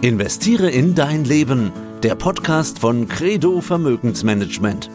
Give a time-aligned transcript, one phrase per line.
[0.00, 1.72] Investiere in dein Leben.
[2.04, 4.88] Der Podcast von Credo Vermögensmanagement.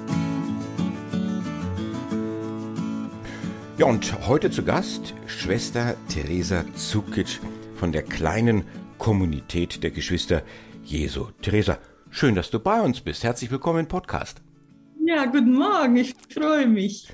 [3.77, 7.41] Ja, und heute zu Gast Schwester Theresa Zukic
[7.75, 8.63] von der kleinen
[8.97, 10.41] Kommunität der Geschwister
[10.85, 11.25] Jesu.
[11.41, 11.79] Theresa,
[12.09, 13.25] schön, dass du bei uns bist.
[13.25, 14.41] Herzlich willkommen im Podcast.
[15.05, 17.09] Ja, guten Morgen, ich freue mich.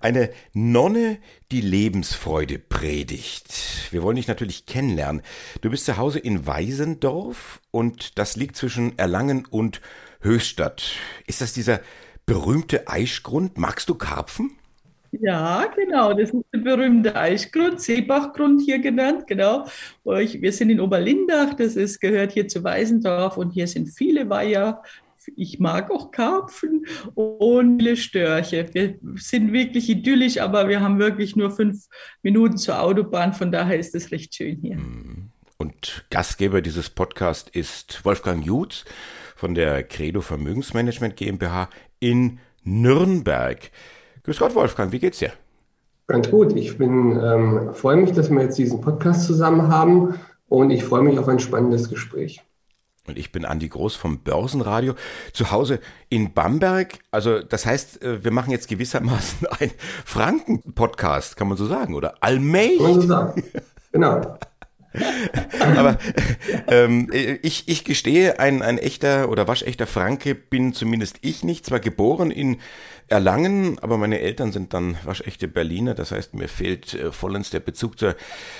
[0.00, 1.18] Eine Nonne,
[1.52, 3.92] die Lebensfreude predigt.
[3.92, 5.22] Wir wollen dich natürlich kennenlernen.
[5.60, 9.80] Du bist zu Hause in Weisendorf und das liegt zwischen Erlangen und
[10.20, 10.96] Höchstadt.
[11.26, 11.80] Ist das dieser
[12.26, 13.58] berühmte Eichgrund?
[13.58, 14.58] Magst du Karpfen?
[15.12, 19.66] Ja, genau, das ist der berühmte Eichgrund, Seebachgrund hier genannt, genau.
[20.04, 24.82] Wir sind in Oberlindach, das ist, gehört hier zu Weisendorf und hier sind viele Weiher,
[25.34, 28.66] ich mag auch Karpfen und viele Störche.
[28.72, 31.86] Wir sind wirklich idyllisch, aber wir haben wirklich nur fünf
[32.22, 34.76] Minuten zur Autobahn, von daher ist es recht schön hier.
[34.76, 35.30] Mhm.
[35.58, 38.84] Und Gastgeber dieses Podcasts ist Wolfgang Jutz
[39.34, 43.70] von der Credo Vermögensmanagement GmbH in Nürnberg.
[44.24, 45.32] Grüß Gott, Wolfgang, wie geht's dir?
[46.08, 46.54] Ganz gut.
[46.54, 50.14] Ich bin ähm, freue mich, dass wir jetzt diesen Podcast zusammen haben
[50.48, 52.42] und ich freue mich auf ein spannendes Gespräch.
[53.06, 54.94] Und ich bin Andi Groß vom Börsenradio,
[55.32, 56.98] zu Hause in Bamberg.
[57.10, 59.70] Also das heißt, äh, wir machen jetzt gewissermaßen ein
[60.04, 62.14] Franken-Podcast, kann man so sagen, oder?
[62.20, 63.08] Allmählich.
[63.92, 64.38] Genau.
[65.76, 65.98] Aber
[66.68, 67.10] ähm,
[67.42, 71.66] ich, ich gestehe, ein, ein echter oder waschechter Franke bin zumindest ich nicht.
[71.66, 72.58] Zwar geboren in
[73.08, 75.94] Erlangen, aber meine Eltern sind dann waschechte Berliner.
[75.94, 78.16] Das heißt, mir fehlt äh, vollends der Bezug zur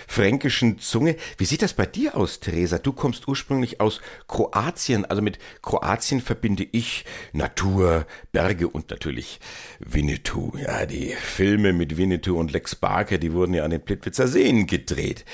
[0.07, 1.17] fränkischen Zunge.
[1.37, 2.79] Wie sieht das bei dir aus, Theresa?
[2.79, 5.05] Du kommst ursprünglich aus Kroatien.
[5.05, 9.41] Also mit Kroatien verbinde ich Natur, Berge und natürlich
[9.81, 10.53] Winnetou.
[10.57, 14.69] Ja, die Filme mit Winnetou und Lex Barker, die wurden ja an den Plitwitzer Seen
[14.69, 15.25] gedreht.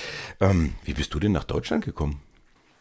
[0.41, 2.21] Ähm, wie bist du denn nach Deutschland gekommen?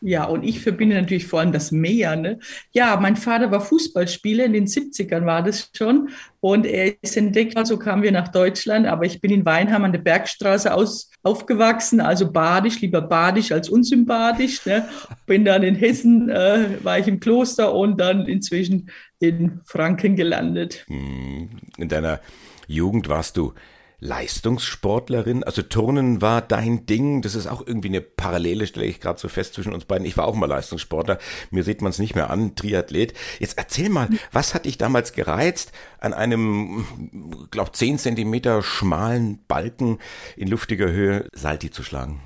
[0.03, 2.15] Ja, und ich verbinde natürlich vor allem das Meer.
[2.15, 2.39] Ne?
[2.71, 6.09] Ja, mein Vater war Fußballspieler, in den 70ern war das schon.
[6.39, 8.87] Und er ist entdeckt, so kamen wir nach Deutschland.
[8.87, 13.69] Aber ich bin in Weinheim an der Bergstraße aus, aufgewachsen, also badisch, lieber badisch als
[13.69, 14.65] unsympathisch.
[14.65, 14.89] Ne?
[15.27, 18.89] Bin dann in Hessen, äh, war ich im Kloster und dann inzwischen
[19.19, 20.83] in Franken gelandet.
[20.87, 22.21] Hm, in deiner
[22.65, 23.53] Jugend warst du
[24.01, 25.43] Leistungssportlerin?
[25.43, 27.21] Also Turnen war dein Ding.
[27.21, 30.05] Das ist auch irgendwie eine Parallele, stelle ich gerade so fest zwischen uns beiden.
[30.05, 31.19] Ich war auch mal Leistungssportler.
[31.51, 33.13] Mir sieht man es nicht mehr an, Triathlet.
[33.39, 39.99] Jetzt erzähl mal, was hat dich damals gereizt, an einem, glaub, zehn Zentimeter schmalen Balken
[40.35, 42.19] in luftiger Höhe Salti zu schlagen?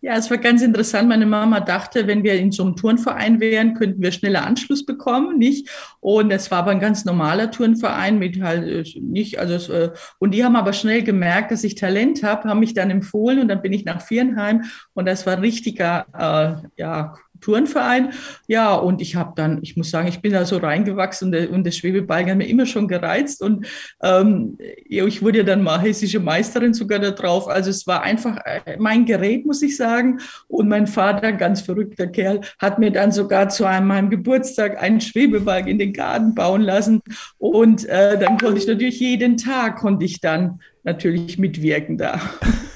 [0.00, 1.08] Ja, es war ganz interessant.
[1.08, 5.38] Meine Mama dachte, wenn wir in so einem Turnverein wären, könnten wir schneller Anschluss bekommen,
[5.38, 5.68] nicht?
[6.00, 10.32] Und es war aber ein ganz normaler Turnverein mit halt äh, nicht, also äh, und
[10.32, 13.62] die haben aber schnell gemerkt, dass ich Talent habe, haben mich dann empfohlen und dann
[13.62, 17.14] bin ich nach Vierenheim und das war richtiger, äh, ja,
[17.46, 18.10] Turnverein.
[18.48, 21.50] Ja, und ich habe dann, ich muss sagen, ich bin da so reingewachsen und der,
[21.50, 23.40] und der Schwebebalken hat mir immer schon gereizt.
[23.40, 23.66] Und
[24.02, 27.46] ähm, ich wurde ja dann mal hessische Meisterin sogar da drauf.
[27.46, 30.18] Also es war einfach äh, mein Gerät, muss ich sagen.
[30.48, 35.00] Und mein Vater, ganz verrückter Kerl, hat mir dann sogar zu einem, meinem Geburtstag einen
[35.00, 37.00] Schwebebalken in den Garten bauen lassen.
[37.38, 42.20] Und äh, dann konnte ich natürlich jeden Tag, konnte ich dann natürlich mitwirken da.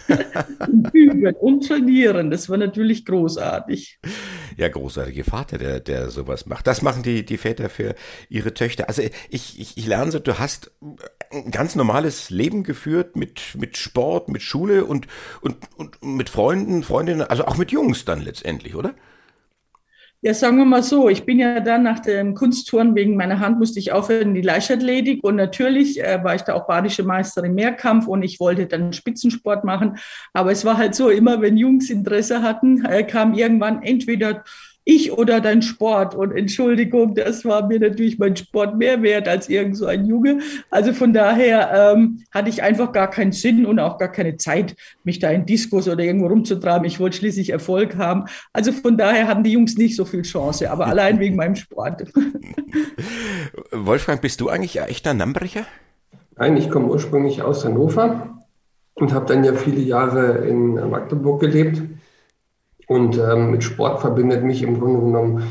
[0.93, 4.00] Üben und trainieren, das war natürlich großartig.
[4.56, 6.66] Ja, großartige Vater, der, der sowas macht.
[6.66, 7.94] Das machen die, die Väter für
[8.28, 8.88] ihre Töchter.
[8.88, 10.72] Also ich, ich, ich lerne so, du hast
[11.31, 15.06] ein ganz normales Leben geführt mit, mit Sport, mit Schule und,
[15.41, 18.94] und, und mit Freunden, Freundinnen, also auch mit Jungs dann letztendlich, oder?
[20.22, 23.58] Ja, sagen wir mal so, ich bin ja dann nach dem Kunstturnen wegen meiner Hand
[23.58, 28.06] musste ich aufhören die Leichtathletik und natürlich äh, war ich da auch badische Meisterin Mehrkampf
[28.06, 29.97] und ich wollte dann Spitzensport machen.
[30.34, 34.44] Aber es war halt so, immer wenn Jungs Interesse hatten, äh, kam irgendwann entweder
[34.85, 36.15] ich oder dein Sport.
[36.15, 40.41] Und Entschuldigung, das war mir natürlich mein Sport mehr wert als irgend so ein Junge.
[40.71, 44.75] Also von daher ähm, hatte ich einfach gar keinen Sinn und auch gar keine Zeit,
[45.05, 46.87] mich da in Diskus oder irgendwo rumzutreiben.
[46.87, 48.25] Ich wollte schließlich Erfolg haben.
[48.53, 52.05] Also von daher hatten die Jungs nicht so viel Chance, aber allein wegen meinem Sport.
[53.71, 55.65] Wolfgang, bist du eigentlich ein echter Nambrecher?
[56.37, 58.38] Nein, ich komme ursprünglich aus Hannover
[58.94, 61.83] und habe dann ja viele Jahre in Magdeburg gelebt
[62.90, 65.44] und ähm, mit Sport verbindet mich im Grunde genommen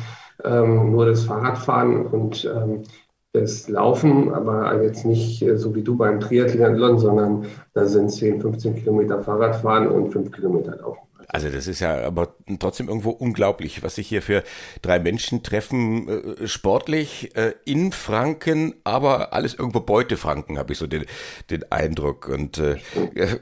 [0.44, 2.83] ähm, nur das Fahrradfahren und ähm,
[3.31, 8.41] das Laufen, aber jetzt nicht äh, so wie du beim Triathlon, sondern da sind 10,
[8.41, 11.09] 15 Kilometer Fahrradfahren und 5 Kilometer Laufen.
[11.31, 12.30] Also das ist ja aber
[12.60, 14.44] trotzdem irgendwo unglaublich, was sich hier für
[14.81, 20.88] drei Menschen treffen, äh, sportlich äh, in Franken, aber alles irgendwo Beutefranken, habe ich so
[20.88, 21.06] den,
[21.52, 22.28] den Eindruck.
[22.28, 22.78] Und äh,
[23.14, 23.38] äh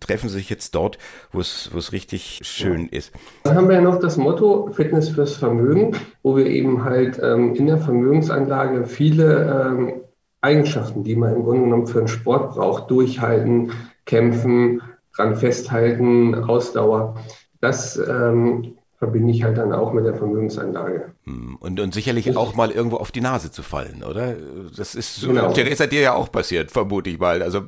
[0.00, 0.98] treffen sich jetzt dort,
[1.32, 3.12] wo es wo es richtig schön ist.
[3.44, 7.54] Dann haben wir ja noch das Motto Fitness fürs Vermögen, wo wir eben halt ähm,
[7.54, 9.92] in der Vermögensanlage viele ähm,
[10.40, 13.72] Eigenschaften, die man im Grunde genommen für einen Sport braucht, durchhalten,
[14.06, 14.82] kämpfen,
[15.18, 17.16] dran festhalten, Ausdauer.
[17.60, 21.12] Das ähm, verbinde ich halt dann auch mit der Vermögensanlage.
[21.24, 24.34] Hm, und, und sicherlich auch mal irgendwo auf die Nase zu fallen, oder?
[24.76, 25.52] Das ist genau.
[25.52, 27.40] Theresa dir ja auch passiert, vermute ich mal.
[27.40, 27.62] Also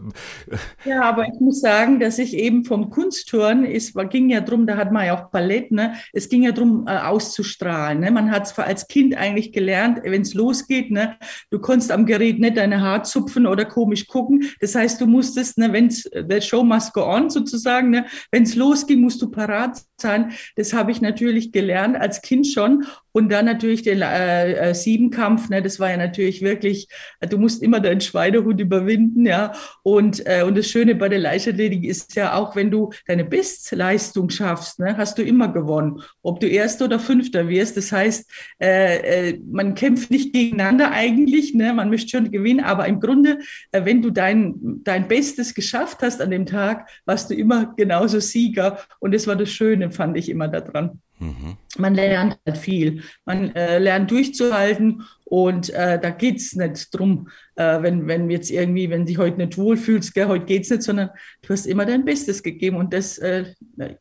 [0.84, 4.76] ja, aber ich muss sagen, dass ich eben vom Kunstturnen es ging ja drum, da
[4.76, 5.94] hat man ja auch Ballett, ne?
[6.12, 8.00] Es ging ja drum äh, auszustrahlen.
[8.00, 8.10] Ne?
[8.10, 11.16] Man hat es als Kind eigentlich gelernt, wenn es losgeht, ne?
[11.50, 14.44] Du konntest am Gerät nicht deine Haare zupfen oder komisch gucken.
[14.60, 18.06] Das heißt, du musstest, ne, wenn es der Show must go on sozusagen, ne?
[18.32, 20.32] Wenn es losging, musst du parat sein.
[20.56, 25.48] Das habe ich natürlich gelernt als Kind schon und dann natürlich den äh, äh, Siebenkampf,
[25.48, 26.88] ne, das war ja natürlich wirklich,
[27.20, 29.52] du musst immer deinen Schweinehund überwinden, ja.
[29.82, 34.30] Und, äh, und das Schöne bei der Leichtathletik ist ja auch, wenn du deine Bestleistung
[34.30, 36.00] schaffst, ne, hast du immer gewonnen.
[36.22, 37.76] Ob du Erster oder Fünfter wirst.
[37.76, 38.30] Das heißt,
[38.60, 43.38] äh, äh, man kämpft nicht gegeneinander eigentlich, ne, man möchte schon gewinnen, aber im Grunde,
[43.72, 44.54] äh, wenn du dein,
[44.84, 48.78] dein Bestes geschafft hast an dem Tag, warst du immer genauso Sieger.
[49.00, 51.00] Und das war das Schöne, fand ich immer daran.
[51.20, 51.56] Mhm.
[51.78, 53.02] Man lernt halt viel.
[53.24, 58.50] Man äh, lernt durchzuhalten und äh, da geht es nicht drum, äh, wenn, wenn jetzt
[58.50, 61.10] irgendwie, wenn dich heute nicht wohlfühlst, gell, heute geht es nicht, sondern
[61.42, 62.76] du hast immer dein Bestes gegeben.
[62.76, 63.44] Und das, äh,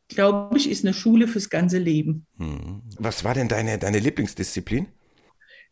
[0.08, 2.26] glaube ich, ist eine Schule fürs ganze Leben.
[2.38, 2.82] Mhm.
[2.98, 4.88] Was war denn deine, deine Lieblingsdisziplin?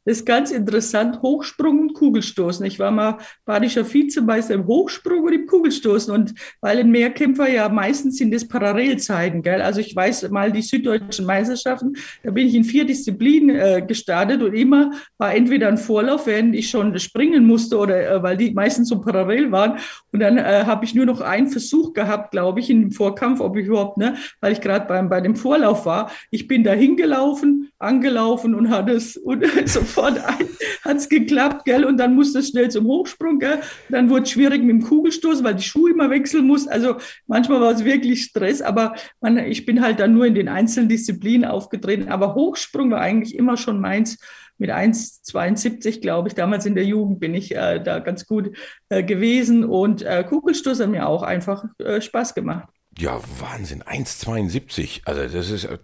[0.04, 2.64] Das ist ganz interessant, Hochsprung und Kugelstoßen.
[2.64, 6.14] Ich war mal badischer Vizemeister im Hochsprung und im Kugelstoßen.
[6.14, 9.60] Und weil ein Mehrkämpfer ja meistens sind das Parallelzeiten, gell?
[9.60, 14.42] Also ich weiß mal die süddeutschen Meisterschaften, da bin ich in vier Disziplinen äh, gestartet
[14.42, 18.52] und immer war entweder ein Vorlauf, während ich schon springen musste oder äh, weil die
[18.52, 19.78] meistens so parallel waren.
[20.12, 23.40] Und dann äh, habe ich nur noch einen Versuch gehabt, glaube ich, in dem Vorkampf,
[23.40, 26.10] ob ich überhaupt, ne, weil ich gerade beim bei dem Vorlauf war.
[26.30, 29.44] Ich bin da hingelaufen, angelaufen und hatte es und
[29.88, 30.38] sofort sofort
[30.84, 31.84] hat es geklappt, gell?
[31.84, 33.60] Und dann musste es schnell zum Hochsprung, gell?
[33.88, 36.66] Dann wurde es schwierig mit dem Kugelstoß, weil die Schuhe immer wechseln muss.
[36.68, 36.96] Also
[37.26, 40.88] manchmal war es wirklich Stress, aber man, ich bin halt dann nur in den einzelnen
[40.88, 42.08] Disziplinen aufgetreten.
[42.08, 44.18] Aber Hochsprung war eigentlich immer schon meins
[44.58, 46.34] mit 1,72, glaube ich.
[46.34, 48.56] Damals in der Jugend bin ich äh, da ganz gut
[48.88, 52.68] äh, gewesen und äh, Kugelstoß hat mir auch einfach äh, Spaß gemacht.
[52.98, 55.02] Ja, Wahnsinn, 1,72.
[55.04, 55.78] Also das ist, äh,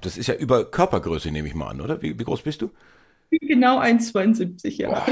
[0.00, 2.02] das ist ja über Körpergröße, nehme ich mal an, oder?
[2.02, 2.70] Wie, wie groß bist du?
[3.40, 5.04] Genau 1,72, ja.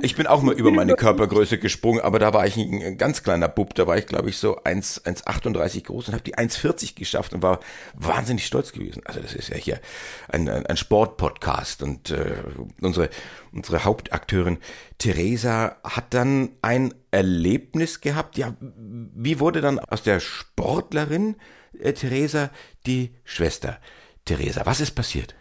[0.00, 3.48] Ich bin auch mal über meine Körpergröße gesprungen, aber da war ich ein ganz kleiner
[3.48, 3.74] Bub.
[3.74, 7.60] Da war ich, glaube ich, so 1,38 groß und habe die 1,40 geschafft und war
[7.94, 9.02] wahnsinnig stolz gewesen.
[9.04, 9.80] Also das ist ja hier
[10.28, 12.34] ein, ein, ein Sportpodcast und äh,
[12.80, 13.10] unsere,
[13.52, 14.58] unsere Hauptakteurin
[14.98, 18.36] Theresa hat dann ein Erlebnis gehabt.
[18.36, 21.36] Ja, wie wurde dann aus der Sportlerin
[21.78, 22.50] äh, Theresa
[22.86, 23.78] die Schwester
[24.24, 24.62] Theresa?
[24.66, 25.34] Was ist passiert?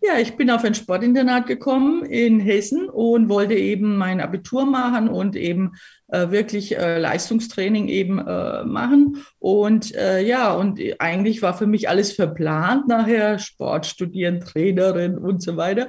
[0.00, 5.08] Ja, ich bin auf ein Sportinternat gekommen in Hessen und wollte eben mein Abitur machen
[5.08, 5.72] und eben
[6.06, 9.24] äh, wirklich äh, Leistungstraining eben äh, machen.
[9.40, 15.40] Und äh, ja, und eigentlich war für mich alles verplant nachher, Sport studieren, Trainerin und
[15.42, 15.88] so weiter.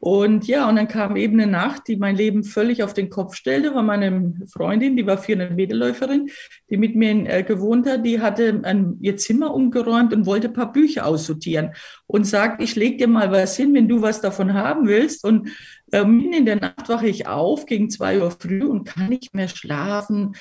[0.00, 3.34] Und ja, und dann kam eben eine Nacht, die mein Leben völlig auf den Kopf
[3.34, 6.28] stellte, war meine Freundin, die war 400 Meter Läuferin,
[6.70, 10.52] die mit mir äh, gewohnt hat, die hatte ein, ihr Zimmer umgeräumt und wollte ein
[10.52, 11.72] paar Bücher aussortieren
[12.06, 15.24] und sagt, ich leg dir mal was hin, wenn du was davon haben willst.
[15.24, 15.50] Und
[15.92, 19.34] äh, mitten in der Nacht wache ich auf gegen zwei Uhr früh und kann nicht
[19.34, 20.34] mehr schlafen.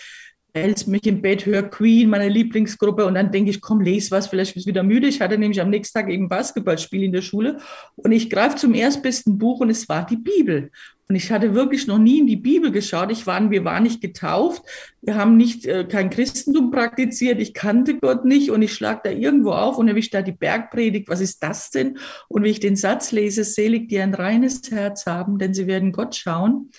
[0.54, 4.28] Wälz mich im Bett, höre Queen, meine Lieblingsgruppe und dann denke ich, komm, lese was,
[4.28, 5.08] vielleicht bist du wieder müde.
[5.08, 7.58] Ich hatte nämlich am nächsten Tag eben Basketballspiel in der Schule
[7.96, 10.72] und ich greife zum erstbesten Buch und es war die Bibel.
[11.10, 13.12] Und ich hatte wirklich noch nie in die Bibel geschaut.
[13.12, 14.64] Ich war, wir waren nicht getauft.
[15.02, 17.40] Wir haben nicht äh, kein Christentum praktiziert.
[17.40, 21.08] Ich kannte Gott nicht und ich schlag da irgendwo auf und erwische da die Bergpredigt.
[21.08, 21.98] Was ist das denn?
[22.28, 25.94] Und wie ich den Satz lese, selig, die ein reines Herz haben, denn sie werden
[25.94, 26.72] Gott schauen,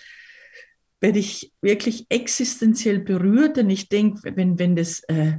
[1.01, 3.57] werde ich wirklich existenziell berührt.
[3.57, 5.35] Denn ich denke, wenn, wenn das, äh,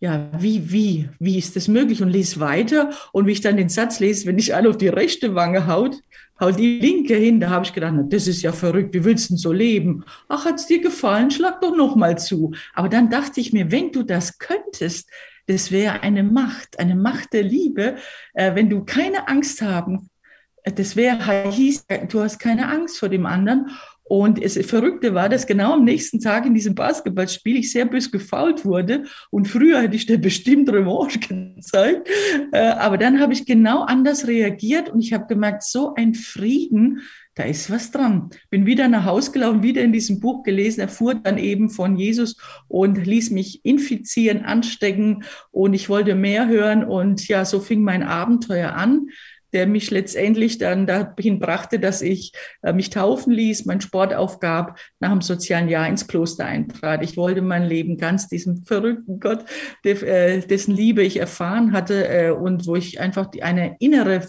[0.00, 2.02] ja, wie, wie, wie ist das möglich?
[2.02, 2.90] Und lese weiter.
[3.12, 5.96] Und wie ich dann den Satz lese, wenn ich alle auf die rechte Wange haut,
[6.40, 9.30] haut die linke hin, da habe ich gedacht, na, das ist ja verrückt, wie willst
[9.30, 10.04] du denn so leben?
[10.28, 11.30] Ach, hat's dir gefallen?
[11.30, 12.52] Schlag doch noch mal zu.
[12.74, 15.08] Aber dann dachte ich mir, wenn du das könntest,
[15.46, 17.96] das wäre eine Macht, eine Macht der Liebe,
[18.34, 20.10] äh, wenn du keine Angst haben,
[20.62, 23.70] äh, das wäre hieß, du hast keine Angst vor dem anderen
[24.04, 28.10] Und das Verrückte war, dass genau am nächsten Tag in diesem Basketballspiel ich sehr bös
[28.10, 29.04] gefault wurde.
[29.30, 31.18] Und früher hätte ich dir bestimmt Revanche
[31.56, 32.08] gezeigt.
[32.52, 37.00] Äh, aber dann habe ich genau anders reagiert und ich habe gemerkt, so ein Frieden,
[37.34, 38.28] da ist was dran.
[38.50, 42.36] Bin wieder nach Hause gelaufen, wieder in diesem Buch gelesen, erfuhr dann eben von Jesus
[42.68, 48.02] und ließ mich infizieren, anstecken und ich wollte mehr hören und ja, so fing mein
[48.02, 49.06] Abenteuer an
[49.52, 52.32] der mich letztendlich dann dahin brachte, dass ich
[52.62, 57.02] äh, mich taufen ließ, meinen Sport aufgab, nach dem sozialen Jahr ins Kloster eintrat.
[57.02, 59.44] Ich wollte mein Leben ganz diesem verrückten Gott,
[59.84, 64.22] äh, dessen Liebe ich erfahren hatte äh, und wo ich einfach eine innere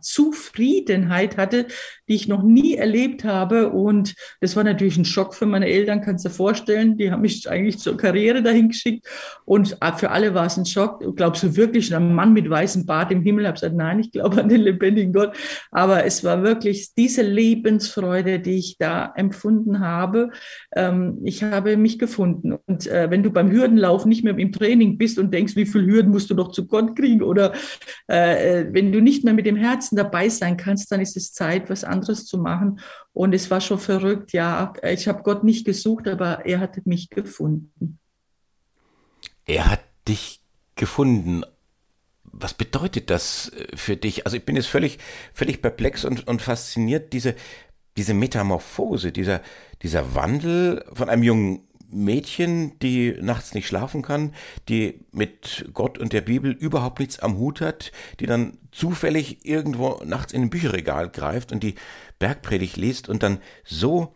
[0.00, 1.66] Zufriedenheit hatte,
[2.08, 3.70] die ich noch nie erlebt habe.
[3.70, 6.96] Und das war natürlich ein Schock für meine Eltern, kannst du dir vorstellen.
[6.96, 9.06] Die haben mich eigentlich zur Karriere dahin geschickt.
[9.44, 11.04] Und für alle war es ein Schock.
[11.16, 13.44] Glaubst du wirklich, ein Mann mit weißem Bart im Himmel?
[13.44, 15.36] Ich habe gesagt, nein, ich glaube an den lebendigen Gott.
[15.70, 20.30] Aber es war wirklich diese Lebensfreude, die ich da empfunden habe.
[20.74, 22.54] Ähm, ich habe mich gefunden.
[22.66, 25.86] Und äh, wenn du beim Hürdenlauf nicht mehr im Training bist und denkst, wie viele
[25.86, 27.52] Hürden musst du noch zu Gott kriegen oder
[28.06, 31.70] äh, wenn du nicht mehr mit dem Herzen dabei sein kannst, dann ist es Zeit,
[31.70, 32.80] was anderes zu machen.
[33.12, 34.32] Und es war schon verrückt.
[34.32, 37.98] Ja, ich habe Gott nicht gesucht, aber er hatte mich gefunden.
[39.46, 40.42] Er hat dich
[40.74, 41.42] gefunden
[42.38, 44.26] was bedeutet das äh, für dich?
[44.26, 44.98] Also ich bin jetzt völlig,
[45.32, 47.34] völlig perplex und, und fasziniert, diese,
[47.96, 49.40] diese Metamorphose, dieser,
[49.82, 54.34] dieser Wandel von einem jungen Mädchen, die nachts nicht schlafen kann,
[54.68, 60.02] die mit Gott und der Bibel überhaupt nichts am Hut hat, die dann zufällig irgendwo
[60.04, 61.76] nachts in ein Bücherregal greift und die
[62.18, 64.14] Bergpredigt liest und dann so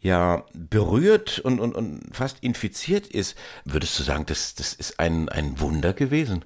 [0.00, 5.28] ja berührt und, und, und fast infiziert ist, würdest du sagen, das, das ist ein,
[5.28, 6.44] ein Wunder gewesen?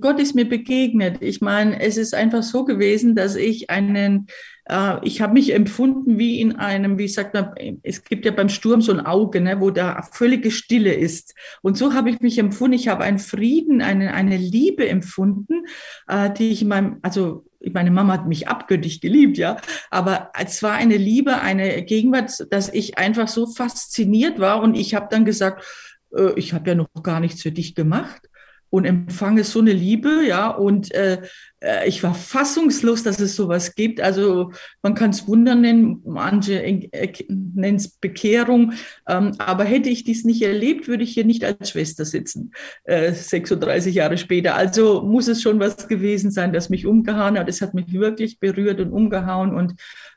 [0.00, 1.18] Gott ist mir begegnet.
[1.20, 4.26] Ich meine, es ist einfach so gewesen, dass ich einen,
[4.66, 8.50] äh, ich habe mich empfunden wie in einem, wie sagt man, es gibt ja beim
[8.50, 11.34] Sturm so ein Auge, ne, wo da völlige Stille ist.
[11.62, 12.74] Und so habe ich mich empfunden.
[12.74, 15.64] Ich habe einen Frieden, eine, eine Liebe empfunden,
[16.06, 19.56] äh, die ich in meinem, also meine Mama hat mich abgöttisch geliebt, ja,
[19.88, 24.94] aber es war eine Liebe, eine Gegenwart, dass ich einfach so fasziniert war und ich
[24.94, 25.64] habe dann gesagt,
[26.14, 28.28] äh, ich habe ja noch gar nichts für dich gemacht
[28.72, 31.20] und empfange so eine Liebe, ja, und äh,
[31.60, 34.00] äh ich war fassungslos, dass es sowas gibt.
[34.00, 34.50] Also
[34.80, 38.72] man kann es Wunder nennen, manche äh, nennen es Bekehrung,
[39.06, 42.52] ähm, aber hätte ich dies nicht erlebt, würde ich hier nicht als Schwester sitzen,
[42.84, 44.54] äh, 36 Jahre später.
[44.54, 47.50] Also muss es schon was gewesen sein, das mich umgehauen hat.
[47.50, 49.74] Es hat mich wirklich berührt und umgehauen und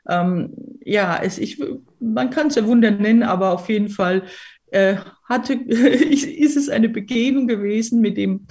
[0.08, 1.62] ähm, ja, es, ich,
[2.00, 4.22] man kann es ja Wunder nennen, aber auf jeden Fall
[4.70, 8.46] äh, hatte, ist es eine Begegnung gewesen mit dem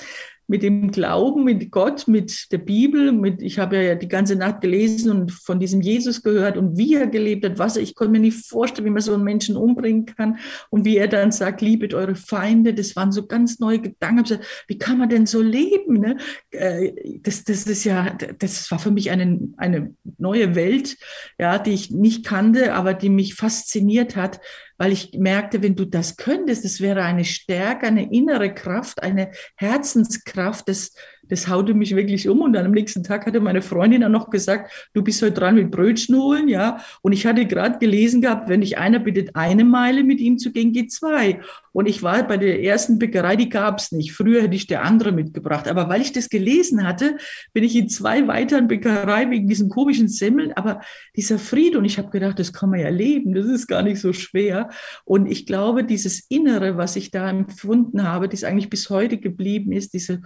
[0.48, 3.12] mit dem Glauben, mit Gott, mit der Bibel.
[3.12, 6.94] Mit, ich habe ja die ganze Nacht gelesen und von diesem Jesus gehört und wie
[6.94, 9.58] er gelebt hat, was er, ich konnte mir nicht vorstellen, wie man so einen Menschen
[9.58, 10.38] umbringen kann
[10.70, 12.74] und wie er dann sagt, liebet eure Feinde.
[12.74, 14.24] Das waren so ganz neue Gedanken.
[14.24, 16.00] Gesagt, wie kann man denn so leben?
[16.00, 16.18] Ne?
[16.52, 20.96] Äh, das, das ist ja, das war für mich eine, eine neue Welt,
[21.40, 24.40] ja, die ich nicht kannte, aber die mich fasziniert hat
[24.78, 29.32] weil ich merkte, wenn du das könntest, das wäre eine Stärke, eine innere Kraft, eine
[29.56, 30.94] Herzenskraft, das,
[31.30, 32.42] das haute mich wirklich um.
[32.42, 35.56] Und dann am nächsten Tag hatte meine Freundin dann noch gesagt, du bist heute dran
[35.56, 36.80] mit Brötchen holen, ja.
[37.02, 40.52] Und ich hatte gerade gelesen gehabt, wenn dich einer bittet, eine Meile mit ihm zu
[40.52, 41.40] gehen, geht zwei.
[41.76, 44.14] Und ich war bei der ersten Bäckerei, die gab es nicht.
[44.14, 45.68] Früher hätte ich der andere mitgebracht.
[45.68, 47.18] Aber weil ich das gelesen hatte,
[47.52, 50.54] bin ich in zwei weiteren Bäckereien wegen diesen komischen Semmeln.
[50.54, 50.80] Aber
[51.18, 54.00] dieser Fried, und ich habe gedacht, das kann man ja leben, das ist gar nicht
[54.00, 54.70] so schwer.
[55.04, 59.74] Und ich glaube, dieses Innere, was ich da empfunden habe, das eigentlich bis heute geblieben
[59.74, 60.22] ist, diese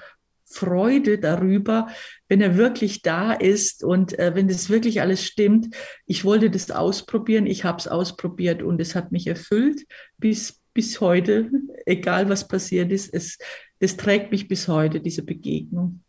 [0.50, 1.88] Freude darüber,
[2.28, 5.76] wenn er wirklich da ist und äh, wenn das wirklich alles stimmt.
[6.06, 9.86] Ich wollte das ausprobieren, ich habe es ausprobiert und es hat mich erfüllt
[10.18, 11.52] bis, bis heute,
[11.86, 13.14] egal was passiert ist.
[13.14, 13.38] Es,
[13.80, 16.04] das trägt mich bis heute, diese Begegnung.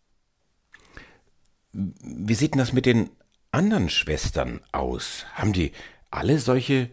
[1.73, 3.11] Wie sieht denn das mit den
[3.53, 5.27] anderen Schwestern aus?
[5.35, 5.73] Haben die
[6.11, 6.89] alle solche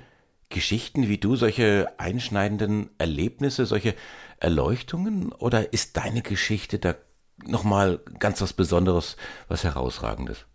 [0.50, 3.96] Geschichten wie du, solche einschneidenden Erlebnisse, solche
[4.40, 5.32] Erleuchtungen?
[5.32, 6.96] Oder ist deine Geschichte da
[7.46, 9.18] nochmal ganz was Besonderes,
[9.48, 10.46] was Herausragendes.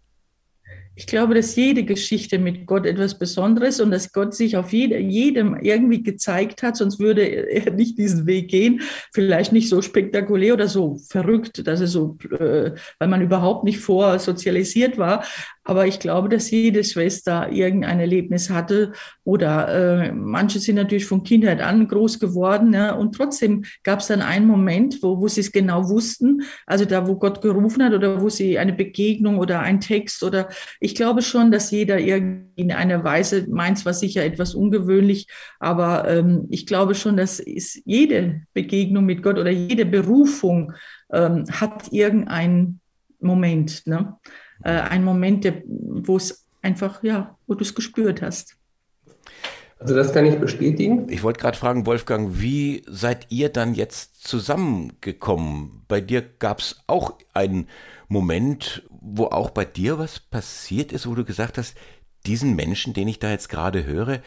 [0.94, 4.98] Ich glaube, dass jede Geschichte mit Gott etwas Besonderes und dass Gott sich auf jede,
[4.98, 8.82] jedem irgendwie gezeigt hat, sonst würde er nicht diesen Weg gehen.
[9.14, 13.78] Vielleicht nicht so spektakulär oder so verrückt, dass er so, äh, weil man überhaupt nicht
[13.78, 15.24] vorsozialisiert war.
[15.64, 18.92] Aber ich glaube, dass jede Schwester irgendein Erlebnis hatte
[19.24, 22.72] oder äh, manche sind natürlich von Kindheit an groß geworden.
[22.72, 26.84] Ja, und trotzdem gab es dann einen Moment, wo, wo sie es genau wussten, also
[26.84, 30.48] da, wo Gott gerufen hat oder wo sie eine Begegnung oder ein Text oder
[30.80, 35.26] ich glaube schon, dass jeder irgendwie in einer Weise, meins war sicher etwas ungewöhnlich,
[35.60, 40.72] aber ähm, ich glaube schon, dass ist jede Begegnung mit Gott oder jede Berufung
[41.12, 42.80] ähm, hat irgendeinen
[43.20, 43.86] Moment.
[43.86, 44.16] Ne?
[44.64, 48.56] Äh, ein Moment, wo es einfach, ja, wo du es gespürt hast.
[49.78, 51.08] Also das kann ich bestätigen.
[51.08, 55.82] Ich wollte gerade fragen, Wolfgang, wie seid ihr dann jetzt zusammengekommen?
[55.88, 57.66] Bei dir gab es auch einen
[58.06, 61.76] Moment, wo auch bei dir was passiert ist, wo du gesagt hast,
[62.26, 64.20] diesen Menschen, den ich da jetzt gerade höre,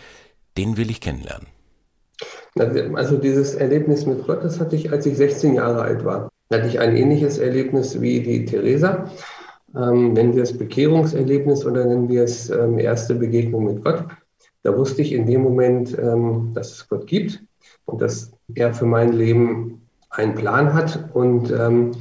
[0.58, 1.48] den will ich kennenlernen.
[2.96, 6.30] Also dieses Erlebnis mit Gott, das hatte ich, als ich 16 Jahre alt war.
[6.50, 9.10] Da hatte ich ein ähnliches Erlebnis wie die Theresa
[9.76, 14.06] ähm, nennen wir es Bekehrungserlebnis oder nennen wir es ähm, erste Begegnung mit Gott.
[14.64, 17.44] Da wusste ich in dem Moment, ähm, dass es Gott gibt
[17.86, 21.92] und dass er für mein Leben einen Plan hat und ähm,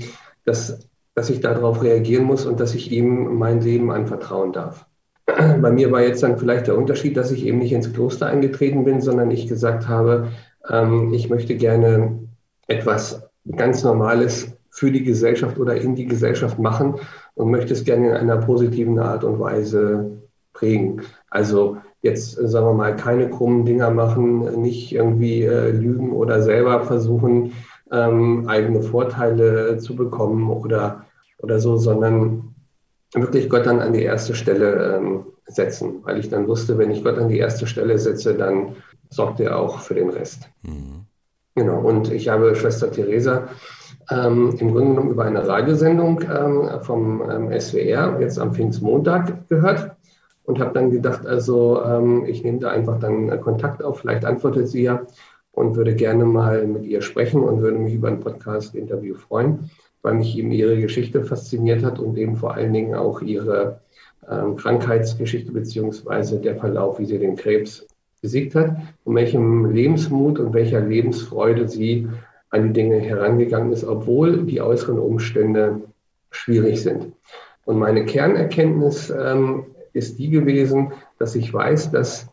[0.45, 4.87] dass, dass ich darauf reagieren muss und dass ich ihm mein Leben anvertrauen darf.
[5.26, 8.85] Bei mir war jetzt dann vielleicht der Unterschied, dass ich eben nicht ins Kloster eingetreten
[8.85, 10.28] bin, sondern ich gesagt habe,
[10.71, 12.21] ähm, ich möchte gerne
[12.66, 13.23] etwas
[13.57, 16.97] ganz Normales für die Gesellschaft oder in die Gesellschaft machen
[17.35, 20.19] und möchte es gerne in einer positiven Art und Weise
[20.52, 21.02] prägen.
[21.31, 26.83] Also jetzt, sagen wir mal, keine krummen Dinger machen, nicht irgendwie äh, lügen oder selber
[26.83, 27.52] versuchen,
[27.93, 31.04] ähm, eigene Vorteile zu bekommen oder,
[31.38, 32.57] oder so, sondern
[33.14, 37.04] wirklich Gott dann an die erste Stelle ähm, setzen, weil ich dann wusste, wenn ich
[37.04, 38.75] Gott an die erste Stelle setze, dann
[39.09, 40.49] sorgt er auch für den Rest.
[40.62, 41.04] Mhm.
[41.54, 43.49] Genau, und ich habe Schwester Theresa
[44.11, 49.92] ähm, im Grunde genommen über eine Radiosendung ähm, vom ähm, SWR jetzt am Pfingstmontag gehört.
[50.44, 54.68] Und habe dann gedacht, also ähm, ich nehme da einfach dann Kontakt auf, vielleicht antwortet
[54.68, 55.06] sie ja
[55.52, 59.70] und würde gerne mal mit ihr sprechen und würde mich über ein Podcast-Interview freuen,
[60.02, 63.80] weil mich eben ihre Geschichte fasziniert hat und eben vor allen Dingen auch ihre
[64.30, 67.87] ähm, Krankheitsgeschichte beziehungsweise der Verlauf, wie sie den Krebs
[68.20, 72.08] besiegt hat und welchem Lebensmut und welcher Lebensfreude sie
[72.54, 75.80] an die Dinge herangegangen ist, obwohl die äußeren Umstände
[76.30, 77.12] schwierig sind.
[77.64, 82.28] Und meine Kernerkenntnis ähm, ist die gewesen, dass ich weiß, dass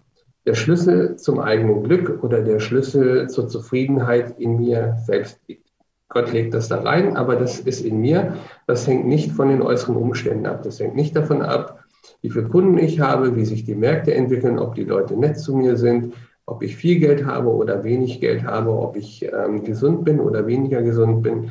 [0.45, 5.67] der Schlüssel zum eigenen Glück oder der Schlüssel zur Zufriedenheit in mir selbst liegt.
[6.09, 8.35] Gott legt das da rein, aber das ist in mir.
[8.67, 10.62] Das hängt nicht von den äußeren Umständen ab.
[10.63, 11.84] Das hängt nicht davon ab,
[12.21, 15.55] wie viele Kunden ich habe, wie sich die Märkte entwickeln, ob die Leute nett zu
[15.55, 16.13] mir sind,
[16.51, 20.45] ob ich viel Geld habe oder wenig Geld habe, ob ich ähm, gesund bin oder
[20.45, 21.49] weniger gesund bin.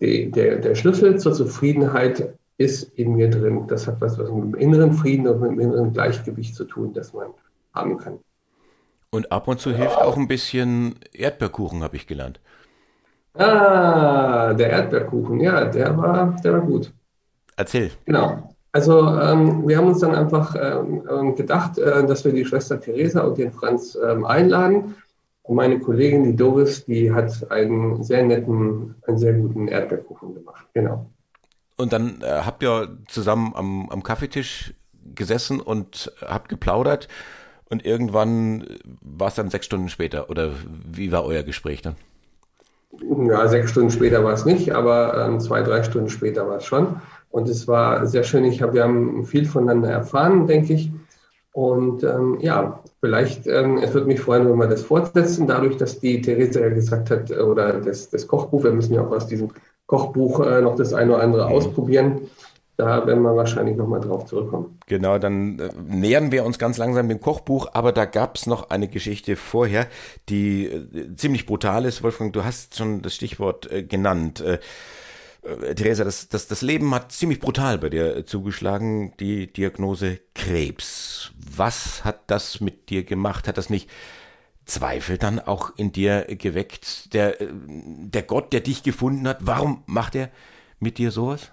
[0.00, 3.66] Die, der, der Schlüssel zur Zufriedenheit ist in mir drin.
[3.68, 6.94] Das hat was, was mit dem inneren Frieden und mit dem inneren Gleichgewicht zu tun,
[6.94, 7.28] das man
[7.74, 8.18] haben kann.
[9.10, 12.40] Und ab und zu hilft auch ein bisschen Erdbeerkuchen, habe ich gelernt.
[13.34, 16.92] Ah, der Erdbeerkuchen, ja, der war, der war gut.
[17.56, 17.90] Erzähl.
[18.06, 18.54] Genau.
[18.72, 22.80] Also ähm, wir haben uns dann einfach ähm, ähm, gedacht, äh, dass wir die Schwester
[22.80, 24.94] Theresa und den Franz ähm, einladen.
[25.42, 30.66] Und meine Kollegin, die Doris, die hat einen sehr netten, einen sehr guten Erdbeerkuchen gemacht.
[30.74, 31.06] Genau.
[31.76, 34.74] Und dann äh, habt ihr zusammen am, am Kaffeetisch
[35.14, 37.08] gesessen und habt geplaudert.
[37.68, 38.66] Und irgendwann
[39.00, 40.30] war es dann sechs Stunden später.
[40.30, 40.52] Oder
[40.92, 41.96] wie war euer Gespräch dann?
[43.28, 46.64] Ja, sechs Stunden später war es nicht, aber ähm, zwei, drei Stunden später war es
[46.64, 47.00] schon.
[47.30, 48.44] Und es war sehr schön.
[48.44, 50.90] Ich hab, wir haben viel voneinander erfahren, denke ich.
[51.52, 55.98] Und ähm, ja, vielleicht, ähm, es würde mich freuen, wenn wir das fortsetzen, dadurch, dass
[55.98, 59.26] die Theresa ja gesagt hat, äh, oder das, das Kochbuch, wir müssen ja auch aus
[59.26, 59.50] diesem
[59.86, 61.52] Kochbuch äh, noch das eine oder andere mhm.
[61.52, 62.20] ausprobieren.
[62.76, 64.78] Da werden wir wahrscheinlich nochmal drauf zurückkommen.
[64.86, 68.70] Genau, dann äh, nähern wir uns ganz langsam dem Kochbuch, aber da gab es noch
[68.70, 69.86] eine Geschichte vorher,
[70.28, 72.02] die äh, ziemlich brutal ist.
[72.02, 74.42] Wolfgang, du hast schon das Stichwort äh, genannt.
[75.42, 80.20] Äh, äh, Theresa, das, das, das Leben hat ziemlich brutal bei dir zugeschlagen, die Diagnose
[80.34, 81.32] Krebs.
[81.56, 83.48] Was hat das mit dir gemacht?
[83.48, 83.88] Hat das nicht
[84.64, 87.14] Zweifel dann auch in dir geweckt?
[87.14, 90.30] Der, der Gott, der dich gefunden hat, warum macht er
[90.78, 91.50] mit dir sowas?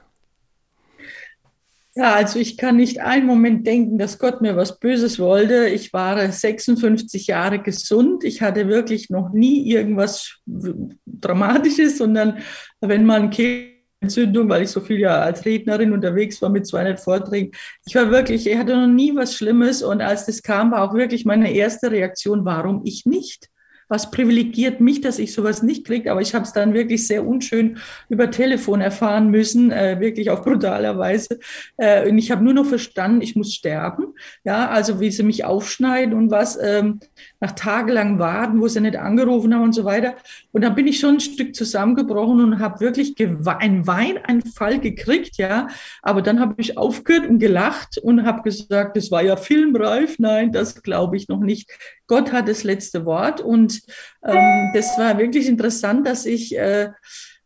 [1.95, 5.67] Ja, also ich kann nicht einen Moment denken, dass Gott mir was Böses wollte.
[5.67, 8.23] Ich war 56 Jahre gesund.
[8.23, 12.37] Ich hatte wirklich noch nie irgendwas Dramatisches, sondern
[12.81, 16.99] wenn man Krebs Entzündung, weil ich so viel ja als Rednerin unterwegs war mit 200
[16.99, 17.51] Vorträgen.
[17.85, 20.93] Ich war wirklich, ich hatte noch nie was Schlimmes und als das kam, war auch
[20.93, 23.49] wirklich meine erste Reaktion, warum ich nicht?
[23.87, 27.25] Was privilegiert mich, dass ich sowas nicht kriege, aber ich habe es dann wirklich sehr
[27.25, 27.77] unschön
[28.09, 31.39] über Telefon erfahren müssen, äh, wirklich auf brutaler Weise.
[31.77, 34.13] Äh, und ich habe nur noch verstanden, ich muss sterben.
[34.43, 36.99] Ja, also wie sie mich aufschneiden und was ähm,
[37.39, 40.15] nach tagelang Warten, wo sie nicht angerufen haben und so weiter.
[40.51, 45.67] Und dann bin ich schon ein Stück zusammengebrochen und habe wirklich einen Weineinfall gekriegt, ja.
[46.01, 50.19] Aber dann habe ich aufgehört und gelacht und habe gesagt, das war ja filmreif.
[50.19, 51.71] Nein, das glaube ich noch nicht.
[52.07, 53.41] Gott hat das letzte Wort.
[53.41, 53.81] Und
[54.23, 56.89] ähm, das war wirklich interessant, dass ich äh,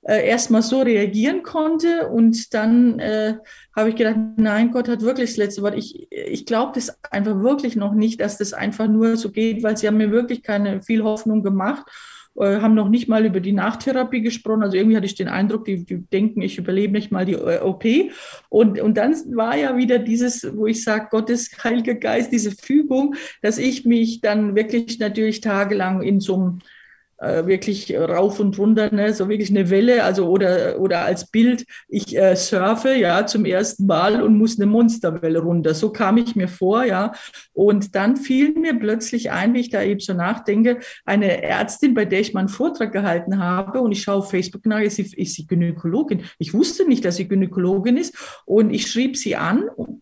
[0.04, 3.36] äh, erstmal so reagieren konnte und dann äh,
[3.76, 5.76] habe ich gedacht, nein, Gott hat wirklich das letzte Wort.
[5.76, 9.78] Ich, ich glaube das einfach wirklich noch nicht, dass das einfach nur so geht, weil
[9.78, 11.86] sie haben mir wirklich keine viel Hoffnung gemacht,
[12.36, 14.64] haben noch nicht mal über die Nachtherapie gesprochen.
[14.64, 17.60] Also irgendwie hatte ich den Eindruck, die, die denken, ich überlebe nicht mal die äh,
[17.62, 17.86] OP.
[18.50, 23.16] Und, und dann war ja wieder dieses, wo ich sage, Gottes Heiliger Geist, diese Fügung,
[23.42, 26.60] dass ich mich dann wirklich natürlich tagelang in so einem
[27.22, 29.14] äh, wirklich rauf und runter, ne?
[29.14, 33.86] so wirklich eine Welle, also oder, oder als Bild, ich äh, surfe ja zum ersten
[33.86, 35.74] Mal und muss eine Monsterwelle runter.
[35.74, 37.14] So kam ich mir vor, ja.
[37.54, 42.06] Und dann fiel mir plötzlich ein, wie ich da eben so nachdenke, eine Ärztin, bei
[42.06, 45.04] der ich mal einen Vortrag gehalten habe und ich schaue auf Facebook nach, ist sie,
[45.16, 46.24] ist sie Gynäkologin.
[46.40, 50.02] Ich wusste nicht, dass sie Gynäkologin ist und ich schrieb sie an und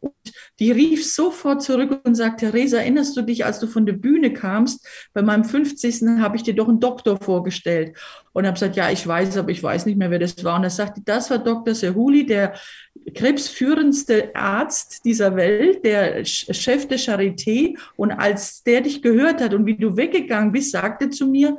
[0.60, 4.34] die rief sofort zurück und sagte, Theresa, erinnerst du dich, als du von der Bühne
[4.34, 4.86] kamst?
[5.14, 6.20] Bei meinem 50.
[6.20, 7.98] habe ich dir doch einen Doktor vorgestellt.
[8.34, 10.58] Und habe gesagt, ja, ich weiß, aber ich weiß nicht mehr, wer das war.
[10.58, 11.74] Und er sagte, das war Dr.
[11.76, 12.54] Sehuli, der
[13.13, 17.78] krebsführendste Arzt dieser Welt, der Chef der Charité.
[17.95, 21.58] Und als der dich gehört hat und wie du weggegangen bist, sagte zu mir,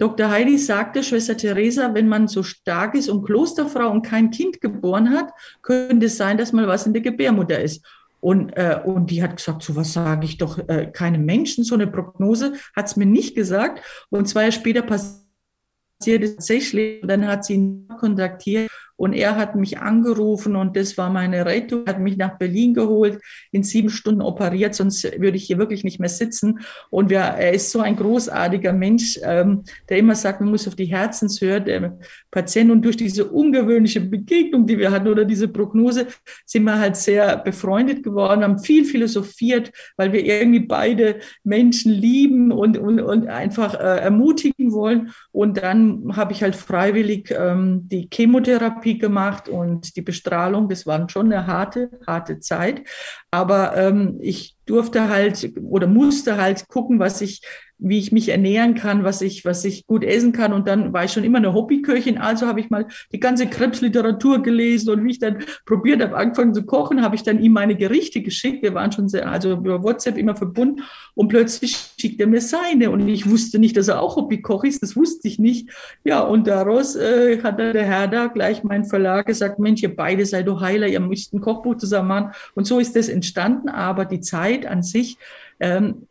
[0.00, 0.30] Dr.
[0.30, 5.10] Heidi sagte, Schwester Theresa, wenn man so stark ist und Klosterfrau und kein Kind geboren
[5.10, 5.30] hat,
[5.60, 7.84] könnte es sein, dass mal was in der Gebärmutter ist.
[8.20, 11.74] Und, äh, und die hat gesagt, so was sage ich doch äh, keinem Menschen, so
[11.74, 13.82] eine Prognose hat es mir nicht gesagt.
[14.10, 17.00] Und zwei Jahre später passiert es tatsächlich.
[17.02, 21.86] Dann hat sie ihn kontaktiert und er hat mich angerufen und das war meine Rettung,
[21.86, 23.18] hat mich nach Berlin geholt,
[23.50, 26.58] in sieben Stunden operiert, sonst würde ich hier wirklich nicht mehr sitzen.
[26.90, 30.74] Und wir, er ist so ein großartiger Mensch, ähm, der immer sagt, man muss auf
[30.74, 31.96] die Herzenshöhe der
[32.30, 32.70] Patient.
[32.70, 36.06] Und durch diese ungewöhnliche Begegnung, die wir hatten oder diese Prognose,
[36.44, 42.52] sind wir halt sehr befreundet geworden, haben viel philosophiert, weil wir irgendwie beide Menschen lieben
[42.52, 45.12] und, und, und einfach äh, ermutigen wollen.
[45.32, 50.86] Und dann habe ich halt freiwillig ähm, die Chemotherapie Therapie gemacht und die Bestrahlung, das
[50.86, 52.82] war schon eine harte, harte Zeit.
[53.30, 57.42] Aber ähm, ich durfte halt oder musste halt gucken, was ich
[57.80, 60.52] wie ich mich ernähren kann, was ich, was ich gut essen kann.
[60.52, 62.18] Und dann war ich schon immer eine Hobbyköchin.
[62.18, 66.54] Also habe ich mal die ganze Krebsliteratur gelesen und wie ich dann probiert habe, angefangen
[66.54, 68.62] zu kochen, habe ich dann ihm meine Gerichte geschickt.
[68.62, 70.82] Wir waren schon sehr, also über WhatsApp immer verbunden.
[71.14, 72.90] Und plötzlich schickt er mir seine.
[72.90, 74.82] Und ich wusste nicht, dass er auch Hobbykoch ist.
[74.82, 75.70] Das wusste ich nicht.
[76.04, 80.26] Ja, und daraus äh, hat der Herr da gleich mein Verlag gesagt, Mensch, ihr beide
[80.26, 82.30] seid doch Heiler, ihr müsst ein Kochbuch zusammen machen.
[82.54, 83.68] Und so ist das entstanden.
[83.68, 85.16] Aber die Zeit an sich,
[85.60, 86.06] ähm,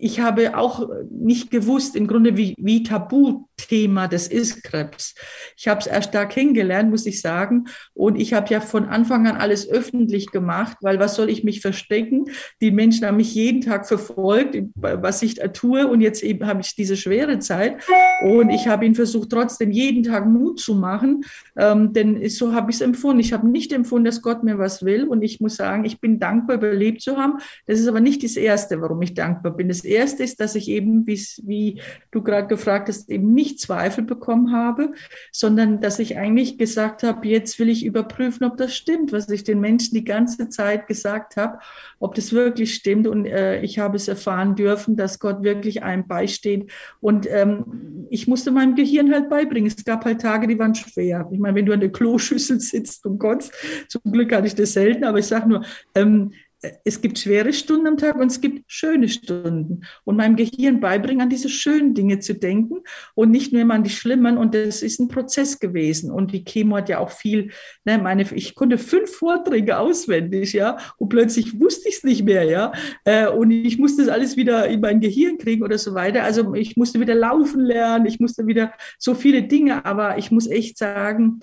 [0.00, 5.14] ich habe auch nicht gewusst, im Grunde, wie, wie Tabuthema das ist, Krebs.
[5.56, 7.64] Ich habe es erst da kennengelernt, muss ich sagen.
[7.94, 11.60] Und ich habe ja von Anfang an alles öffentlich gemacht, weil was soll ich mich
[11.60, 12.26] verstecken?
[12.60, 15.88] Die Menschen haben mich jeden Tag verfolgt, was ich tue.
[15.88, 17.82] Und jetzt eben habe ich diese schwere Zeit.
[18.22, 21.24] Und ich habe ihn versucht, trotzdem jeden Tag Mut zu machen.
[21.56, 23.18] Ähm, denn so habe ich es empfunden.
[23.18, 25.08] Ich habe nicht empfunden, dass Gott mir was will.
[25.08, 27.38] Und ich muss sagen, ich bin dankbar, überlebt zu haben.
[27.66, 29.66] Das ist aber nicht das Erste, warum ich dankbar bin.
[29.66, 34.52] Das erste ist, dass ich eben, wie du gerade gefragt hast, eben nicht Zweifel bekommen
[34.52, 34.92] habe,
[35.32, 39.44] sondern dass ich eigentlich gesagt habe, jetzt will ich überprüfen, ob das stimmt, was ich
[39.44, 41.58] den Menschen die ganze Zeit gesagt habe,
[41.98, 43.06] ob das wirklich stimmt.
[43.06, 46.70] Und äh, ich habe es erfahren dürfen, dass Gott wirklich einem beisteht.
[47.00, 49.72] Und ähm, ich musste meinem Gehirn halt beibringen.
[49.74, 51.28] Es gab halt Tage, die waren schwer.
[51.32, 53.50] Ich meine, wenn du an der Kloschüssel sitzt und Gott,
[53.88, 56.32] zum Glück hatte ich das selten, aber ich sage nur, ähm,
[56.84, 59.82] es gibt schwere Stunden am Tag und es gibt schöne Stunden.
[60.04, 62.78] Und meinem Gehirn beibringen, an diese schönen Dinge zu denken
[63.14, 64.36] und nicht nur immer an die schlimmen.
[64.36, 66.10] Und das ist ein Prozess gewesen.
[66.10, 67.52] Und die Chemo hat ja auch viel,
[67.84, 72.44] ne, meine, ich konnte fünf Vorträge auswendig, ja, und plötzlich wusste ich es nicht mehr,
[72.44, 72.72] ja.
[73.04, 76.24] Äh, und ich musste das alles wieder in mein Gehirn kriegen oder so weiter.
[76.24, 79.84] Also ich musste wieder laufen lernen, ich musste wieder so viele Dinge.
[79.84, 81.40] Aber ich muss echt sagen,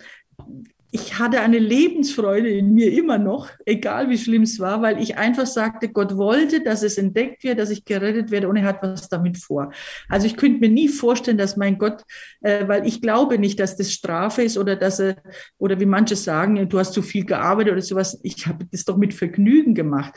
[0.96, 5.18] ich hatte eine Lebensfreude in mir immer noch, egal wie schlimm es war, weil ich
[5.18, 8.82] einfach sagte, Gott wollte, dass es entdeckt wird, dass ich gerettet werde und er hat
[8.82, 9.74] was damit vor.
[10.08, 12.04] Also ich könnte mir nie vorstellen, dass mein Gott,
[12.40, 15.18] äh, weil ich glaube nicht, dass das Strafe ist oder dass er,
[15.58, 18.18] oder wie manche sagen, du hast zu viel gearbeitet oder sowas.
[18.24, 20.14] Ich habe das doch mit Vergnügen gemacht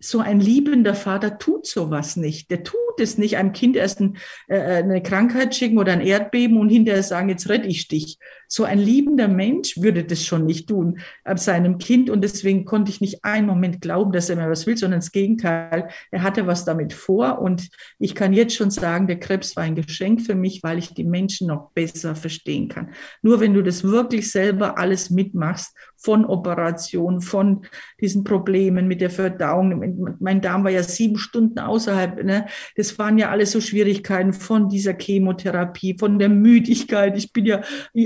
[0.00, 2.50] so ein liebender Vater tut sowas nicht.
[2.50, 4.16] Der tut es nicht, einem Kind erst ein,
[4.48, 8.18] äh, eine Krankheit schicken oder ein Erdbeben und hinterher sagen, jetzt rette ich dich.
[8.48, 12.10] So ein liebender Mensch würde das schon nicht tun ab seinem Kind.
[12.10, 15.12] Und deswegen konnte ich nicht einen Moment glauben, dass er mir was will, sondern das
[15.12, 15.88] Gegenteil.
[16.10, 17.38] Er hatte was damit vor.
[17.38, 20.94] Und ich kann jetzt schon sagen, der Krebs war ein Geschenk für mich, weil ich
[20.94, 22.90] die Menschen noch besser verstehen kann.
[23.22, 27.62] Nur wenn du das wirklich selber alles mitmachst, von Operationen, von
[28.00, 30.16] diesen Problemen mit der Verdauung.
[30.18, 32.24] Mein Darm war ja sieben Stunden außerhalb.
[32.24, 32.46] Ne?
[32.76, 37.16] Das waren ja alles so Schwierigkeiten von dieser Chemotherapie, von der Müdigkeit.
[37.16, 37.60] Ich bin ja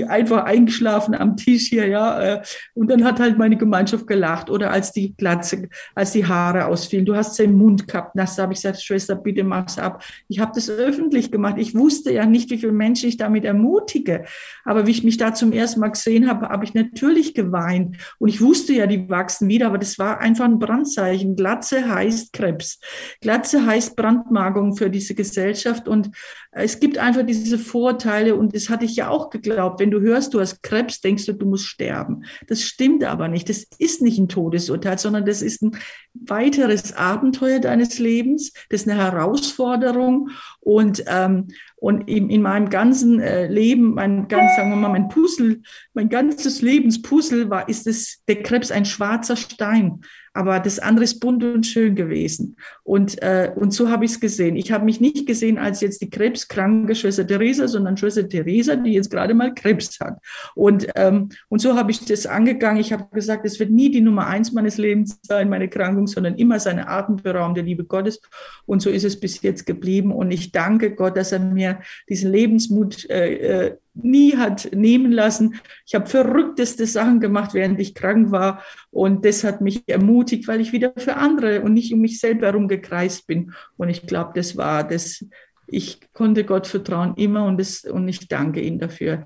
[0.07, 2.21] einfach eingeschlafen am Tisch hier, ja.
[2.21, 2.41] Äh,
[2.73, 4.49] und dann hat halt meine Gemeinschaft gelacht.
[4.49, 7.05] Oder als die Glatze, als die Haare ausfielen.
[7.05, 8.11] Du hast im Mund gehabt.
[8.15, 10.03] Da habe ich gesagt, Schwester, bitte mach's ab.
[10.27, 11.55] Ich habe das öffentlich gemacht.
[11.57, 14.25] Ich wusste ja nicht, wie viele Menschen ich damit ermutige.
[14.65, 18.01] Aber wie ich mich da zum ersten Mal gesehen habe, habe ich natürlich geweint sein.
[18.19, 21.35] Und ich wusste ja, die wachsen wieder, aber das war einfach ein Brandzeichen.
[21.35, 22.79] Glatze heißt Krebs.
[23.21, 25.87] Glatze heißt Brandmagung für diese Gesellschaft.
[25.87, 26.11] Und
[26.57, 28.35] es gibt einfach diese Vorteile.
[28.35, 29.79] Und das hatte ich ja auch geglaubt.
[29.79, 32.23] Wenn du hörst, du hast Krebs, denkst du, du musst sterben.
[32.47, 33.49] Das stimmt aber nicht.
[33.49, 35.77] Das ist nicht ein Todesurteil, sondern das ist ein
[36.13, 38.53] weiteres Abenteuer deines Lebens.
[38.69, 40.29] Das ist eine Herausforderung.
[40.61, 45.09] Und, ähm, und in, in meinem ganzen äh, Leben, mein ganz, sagen wir mal, mein
[45.09, 45.61] Puzzle,
[45.93, 49.99] mein ganzes Lebenspuzzle war, ist es der Krebs ein schwarzer Stein
[50.35, 52.57] aber das andere ist bunt und schön gewesen.
[52.83, 54.57] Und, äh, und so habe ich es gesehen.
[54.57, 58.91] Ich habe mich nicht gesehen als jetzt die krebskranke Schwester Theresa, sondern Schwester Theresa, die
[58.91, 60.17] jetzt gerade mal Krebs hat.
[60.53, 62.81] Und, ähm, und so habe ich das angegangen.
[62.81, 66.35] Ich habe gesagt, es wird nie die Nummer eins meines Lebens sein, meine Krankung, sondern
[66.35, 68.19] immer seine atemberaubende Liebe Gottes.
[68.65, 70.11] Und so ist es bis jetzt geblieben.
[70.11, 75.55] Und ich danke Gott, dass er mir diesen Lebensmut äh, äh nie hat nehmen lassen.
[75.85, 78.63] Ich habe verrückteste Sachen gemacht, während ich krank war.
[78.91, 82.47] Und das hat mich ermutigt, weil ich wieder für andere und nicht um mich selber
[82.47, 83.53] herumgekreist bin.
[83.77, 85.25] Und ich glaube, das war das.
[85.67, 89.25] Ich konnte Gott vertrauen immer und, das, und ich danke ihm dafür.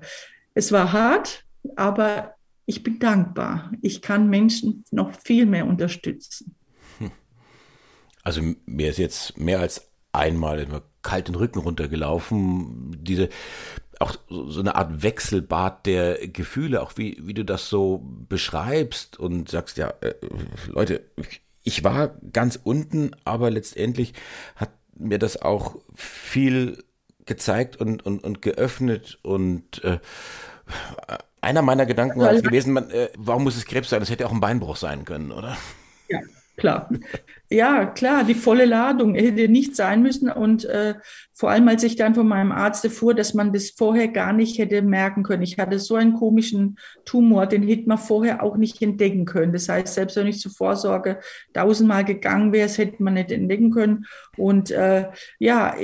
[0.54, 1.44] Es war hart,
[1.76, 3.72] aber ich bin dankbar.
[3.82, 6.54] Ich kann Menschen noch viel mehr unterstützen.
[6.98, 7.10] Hm.
[8.22, 10.66] Also mir ist jetzt mehr als einmal
[11.02, 12.96] kalt den Rücken runtergelaufen.
[13.02, 13.28] Diese
[14.00, 19.50] auch so eine Art Wechselbad der Gefühle, auch wie, wie du das so beschreibst und
[19.50, 20.14] sagst, ja, äh,
[20.68, 21.02] Leute,
[21.62, 24.14] ich war ganz unten, aber letztendlich
[24.56, 26.82] hat mir das auch viel
[27.26, 29.98] gezeigt und, und, und geöffnet und äh,
[31.42, 34.00] einer meiner Gedanken war gewesen, man, äh, warum muss es Krebs sein?
[34.00, 35.56] Das hätte auch ein Beinbruch sein können, oder?
[36.08, 36.20] Ja,
[36.56, 36.88] klar.
[37.52, 40.30] Ja, klar, die volle Ladung hätte nicht sein müssen.
[40.30, 40.94] Und äh,
[41.32, 44.58] vor allem, als ich dann von meinem Arzt erfuhr, dass man das vorher gar nicht
[44.58, 45.42] hätte merken können.
[45.42, 49.52] Ich hatte so einen komischen Tumor, den hätte man vorher auch nicht entdecken können.
[49.52, 51.18] Das heißt, selbst wenn ich zur Vorsorge
[51.52, 54.06] tausendmal gegangen wäre, das hätte man nicht entdecken können.
[54.36, 55.08] Und äh,
[55.40, 55.74] ja,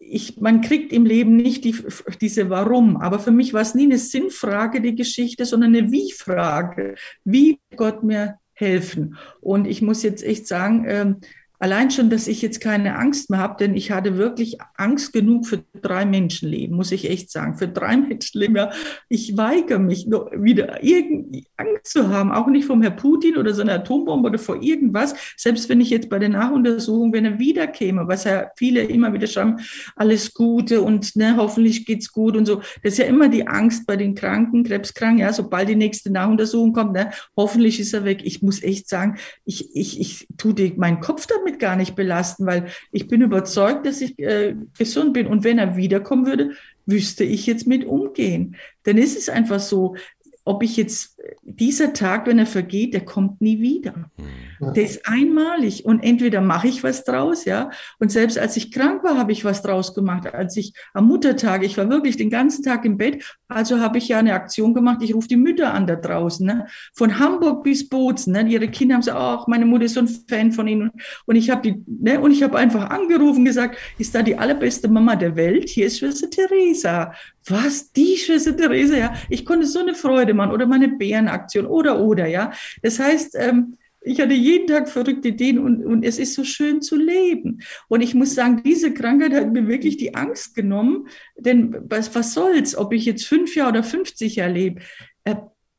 [0.00, 1.76] ich, man kriegt im Leben nicht die,
[2.20, 2.96] diese Warum.
[2.96, 6.96] Aber für mich war es nie eine Sinnfrage, die Geschichte, sondern eine Wie-Frage.
[7.24, 9.16] Wie Gott mir helfen.
[9.40, 11.16] Und ich muss jetzt echt sagen, ähm,
[11.64, 15.46] Allein schon, dass ich jetzt keine Angst mehr habe, denn ich hatte wirklich Angst genug
[15.46, 17.56] für drei Menschenleben, muss ich echt sagen.
[17.56, 18.70] Für drei Menschenleben, ja,
[19.08, 23.54] ich weigere mich, noch wieder irgendwie Angst zu haben, auch nicht vom Herrn Putin oder
[23.54, 25.14] so einer Atombombe oder vor irgendwas.
[25.38, 29.26] Selbst wenn ich jetzt bei der Nachuntersuchung, wenn er wiederkäme, was ja viele immer wieder
[29.26, 29.56] schreiben,
[29.96, 32.56] alles Gute und ne, hoffentlich geht's gut und so.
[32.82, 36.74] Das ist ja immer die Angst bei den Kranken, Krebskranken, ja, sobald die nächste Nachuntersuchung
[36.74, 38.20] kommt, ne, hoffentlich ist er weg.
[38.22, 42.46] Ich muss echt sagen, ich, ich, ich tue meinen Kopf damit damit gar nicht belasten,
[42.46, 45.26] weil ich bin überzeugt, dass ich äh, gesund bin.
[45.26, 46.52] Und wenn er wiederkommen würde,
[46.86, 48.56] wüsste ich jetzt mit umgehen.
[48.84, 49.96] Dann ist es einfach so,
[50.44, 54.10] ob ich jetzt dieser Tag, wenn er vergeht, der kommt nie wieder.
[54.16, 54.74] Mhm.
[54.74, 57.70] Der ist einmalig und entweder mache ich was draus, ja.
[57.98, 60.32] Und selbst als ich krank war, habe ich was draus gemacht.
[60.32, 64.08] Als ich am Muttertag, ich war wirklich den ganzen Tag im Bett, also habe ich
[64.08, 65.02] ja eine Aktion gemacht.
[65.02, 66.66] Ich rufe die Mütter an da draußen, ne?
[66.92, 68.32] von Hamburg bis Bozen.
[68.32, 68.48] Ne?
[68.48, 70.90] Ihre Kinder haben gesagt, ach, meine Mutter ist so ein Fan von ihnen.
[71.26, 72.20] Und ich habe die, ne?
[72.20, 75.68] und ich habe einfach angerufen, gesagt, ist da die allerbeste Mama der Welt?
[75.68, 77.12] Hier ist Schwester Theresa.
[77.46, 77.92] Was?
[77.92, 78.96] Die Schwester Theresa?
[78.96, 82.52] Ja, ich konnte so eine Freude machen oder meine Bärenaktion oder oder ja.
[82.82, 86.82] Das heißt, ähm, ich hatte jeden Tag verrückte Ideen und, und es ist so schön
[86.82, 87.62] zu leben.
[87.88, 92.34] Und ich muss sagen, diese Krankheit hat mir wirklich die Angst genommen, denn was, was
[92.34, 94.82] soll's, ob ich jetzt fünf Jahre oder 50 Jahre lebe?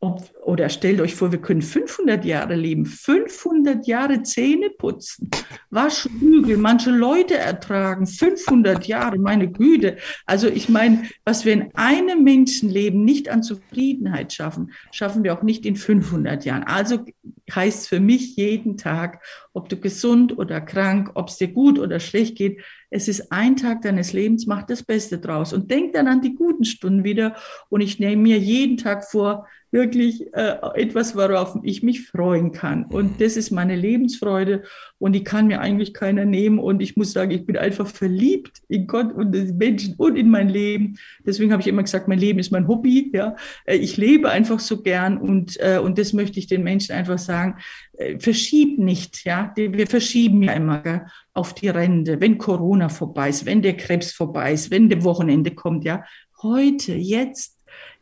[0.01, 5.29] Ob, oder stellt euch vor, wir können 500 Jahre leben, 500 Jahre Zähne putzen,
[5.69, 9.97] Waschbügel, manche Leute ertragen 500 Jahre, meine Güte.
[10.25, 15.43] Also ich meine, was wir in einem Menschenleben nicht an Zufriedenheit schaffen, schaffen wir auch
[15.43, 16.63] nicht in 500 Jahren.
[16.63, 17.05] Also
[17.53, 21.99] heißt für mich jeden Tag, ob du gesund oder krank, ob es dir gut oder
[21.99, 26.08] schlecht geht, es ist ein Tag deines Lebens, mach das Beste draus und denk dann
[26.08, 27.36] an die guten Stunden wieder.
[27.69, 32.85] Und ich nehme mir jeden Tag vor, wirklich äh, etwas, worauf ich mich freuen kann.
[32.85, 34.63] Und das ist meine Lebensfreude
[34.99, 36.59] und die kann mir eigentlich keiner nehmen.
[36.59, 40.29] Und ich muss sagen, ich bin einfach verliebt in Gott und den Menschen und in
[40.29, 40.97] mein Leben.
[41.25, 43.11] Deswegen habe ich immer gesagt, mein Leben ist mein Hobby.
[43.13, 43.35] Ja,
[43.65, 47.19] äh, ich lebe einfach so gern und äh, und das möchte ich den Menschen einfach
[47.19, 47.57] sagen.
[47.97, 49.51] Äh, verschieb nicht, ja.
[49.57, 54.13] Wir verschieben ja immer gell, auf die Rente, wenn Corona vorbei ist, wenn der Krebs
[54.13, 56.05] vorbei ist, wenn der Wochenende kommt, ja.
[56.41, 57.54] Heute, jetzt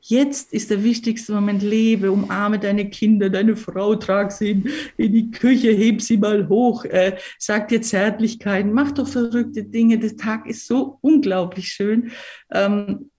[0.05, 1.63] Jetzt ist der wichtigste Moment.
[1.63, 6.49] Lebe, umarme deine Kinder, deine Frau, trag sie in, in die Küche, heb sie mal
[6.49, 9.97] hoch, äh, sag dir Zärtlichkeiten, mach doch verrückte Dinge.
[9.97, 12.11] Der Tag ist so unglaublich schön.
[12.51, 13.11] Ähm,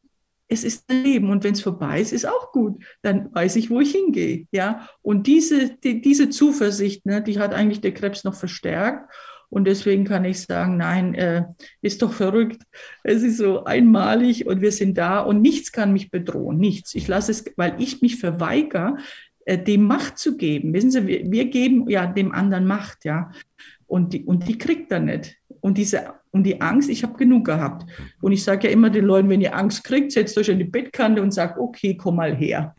[0.47, 2.85] es ist ein Leben und wenn es vorbei ist, ist auch gut.
[3.01, 4.47] Dann weiß ich, wo ich hingehe.
[4.53, 9.11] Ja, und diese, die, diese Zuversicht, ne, die hat eigentlich der Krebs noch verstärkt.
[9.55, 11.45] Und deswegen kann ich sagen, nein, äh,
[11.81, 12.61] ist doch verrückt.
[13.05, 16.93] Es ist so einmalig und wir sind da und nichts kann mich bedrohen, nichts.
[16.97, 18.97] Ich lasse es, weil ich mich verweigere,
[19.45, 20.75] äh, dem Macht zu geben.
[20.75, 23.31] Wissen Sie, wir, wir geben ja dem anderen Macht, ja.
[23.87, 25.37] Und die, und die kriegt er nicht.
[25.61, 27.89] Und diese und die Angst, ich habe genug gehabt.
[28.21, 30.65] Und ich sage ja immer den Leuten, wenn ihr Angst kriegt, setzt euch an die
[30.65, 32.75] Bettkante und sagt, okay, komm mal her.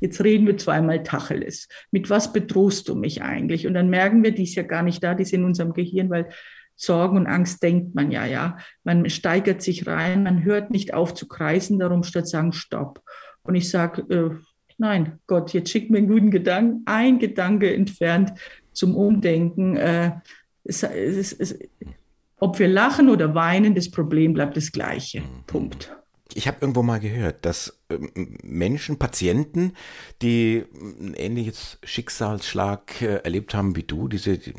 [0.00, 1.68] Jetzt reden wir zweimal Tacheles.
[1.90, 3.66] Mit was bedrohst du mich eigentlich?
[3.66, 6.10] Und dann merken wir, die ist ja gar nicht da, die ist in unserem Gehirn,
[6.10, 6.28] weil
[6.76, 8.56] Sorgen und Angst denkt man ja, ja.
[8.84, 13.02] Man steigert sich rein, man hört nicht auf zu kreisen darum, statt sagen Stopp.
[13.42, 14.30] Und ich sage, äh,
[14.78, 18.32] nein, Gott, jetzt schickt mir einen guten Gedanken, ein Gedanke entfernt
[18.72, 19.76] zum Umdenken.
[19.76, 20.12] Äh,
[20.64, 21.58] es, es, es,
[22.38, 25.22] ob wir lachen oder weinen, das Problem bleibt das gleiche.
[25.46, 25.94] Punkt.
[26.34, 29.74] Ich habe irgendwo mal gehört, dass ähm, Menschen, Patienten,
[30.22, 34.54] die ein ähnliches Schicksalsschlag äh, erlebt haben wie du, diese die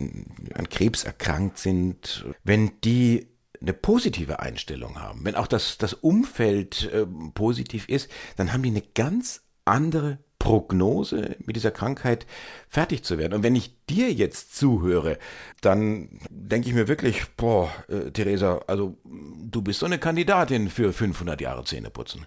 [0.54, 3.28] an Krebs erkrankt sind, wenn die
[3.62, 8.70] eine positive Einstellung haben, wenn auch das, das Umfeld äh, positiv ist, dann haben die
[8.70, 12.26] eine ganz andere Prognose, mit dieser Krankheit
[12.68, 13.34] fertig zu werden.
[13.34, 15.20] Und wenn ich dir jetzt zuhöre,
[15.62, 20.94] dann denke ich mir wirklich, boah, äh, Theresa, also du bist so eine Kandidatin für
[20.94, 22.26] 500 Jahre Zähneputzen.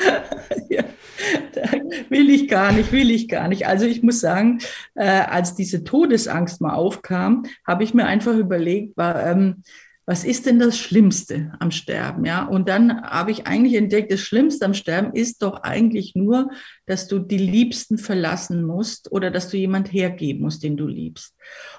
[0.68, 0.82] ja,
[2.08, 3.68] will ich gar nicht, will ich gar nicht.
[3.68, 4.58] Also ich muss sagen,
[4.96, 9.62] äh, als diese Todesangst mal aufkam, habe ich mir einfach überlegt, war, ähm,
[10.06, 12.24] was ist denn das Schlimmste am Sterben?
[12.24, 16.50] Ja, und dann habe ich eigentlich entdeckt, das Schlimmste am Sterben ist doch eigentlich nur,
[16.86, 21.34] dass du die Liebsten verlassen musst oder dass du jemand hergeben musst, den du liebst.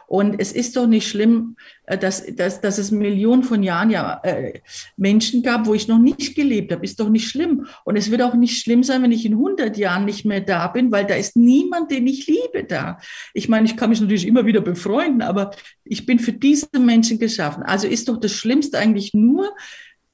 [0.08, 4.20] Und es ist doch nicht schlimm, äh, dass, dass, dass es Millionen von Jahren ja
[4.24, 4.62] äh,
[4.98, 6.84] Menschen gab, wo ich noch nicht gelebt habe.
[6.84, 7.68] Ist doch nicht schlimm.
[7.84, 10.68] Und es wird auch nicht schlimm sein, wenn ich in 100 Jahren nicht mehr da
[10.68, 13.00] bin, weil da ist niemand, den ich liebe da.
[13.34, 15.52] Ich meine, ich kann mich natürlich immer wieder befreunden, aber
[15.84, 17.64] ich bin für diese Menschen geschaffen.
[17.64, 19.54] Also ist doch das Schlimmste eigentlich nur,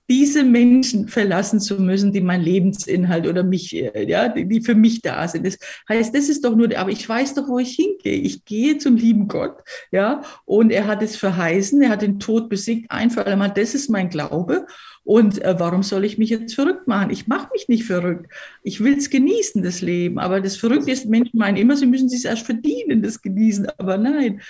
[0.10, 5.02] diese Menschen verlassen zu müssen, die mein Lebensinhalt oder mich, äh, ja, die für mich
[5.02, 5.46] da sind.
[5.46, 8.20] Das heißt, das ist doch nur, aber ich weiß doch, wo ich hingehe.
[8.20, 12.50] Ich gehe zum lieben Gott, ja, und er hat es verheißen, er hat den Tod
[12.50, 14.66] besiegt, ein für alle Das ist mein Glaube.
[15.04, 17.10] Und äh, warum soll ich mich jetzt verrückt machen?
[17.10, 18.32] Ich mache mich nicht verrückt.
[18.62, 20.20] Ich will es genießen, das Leben.
[20.20, 23.68] Aber das Verrückte ist, Menschen meinen immer, sie müssen es erst verdienen, das Genießen.
[23.80, 24.42] Aber nein,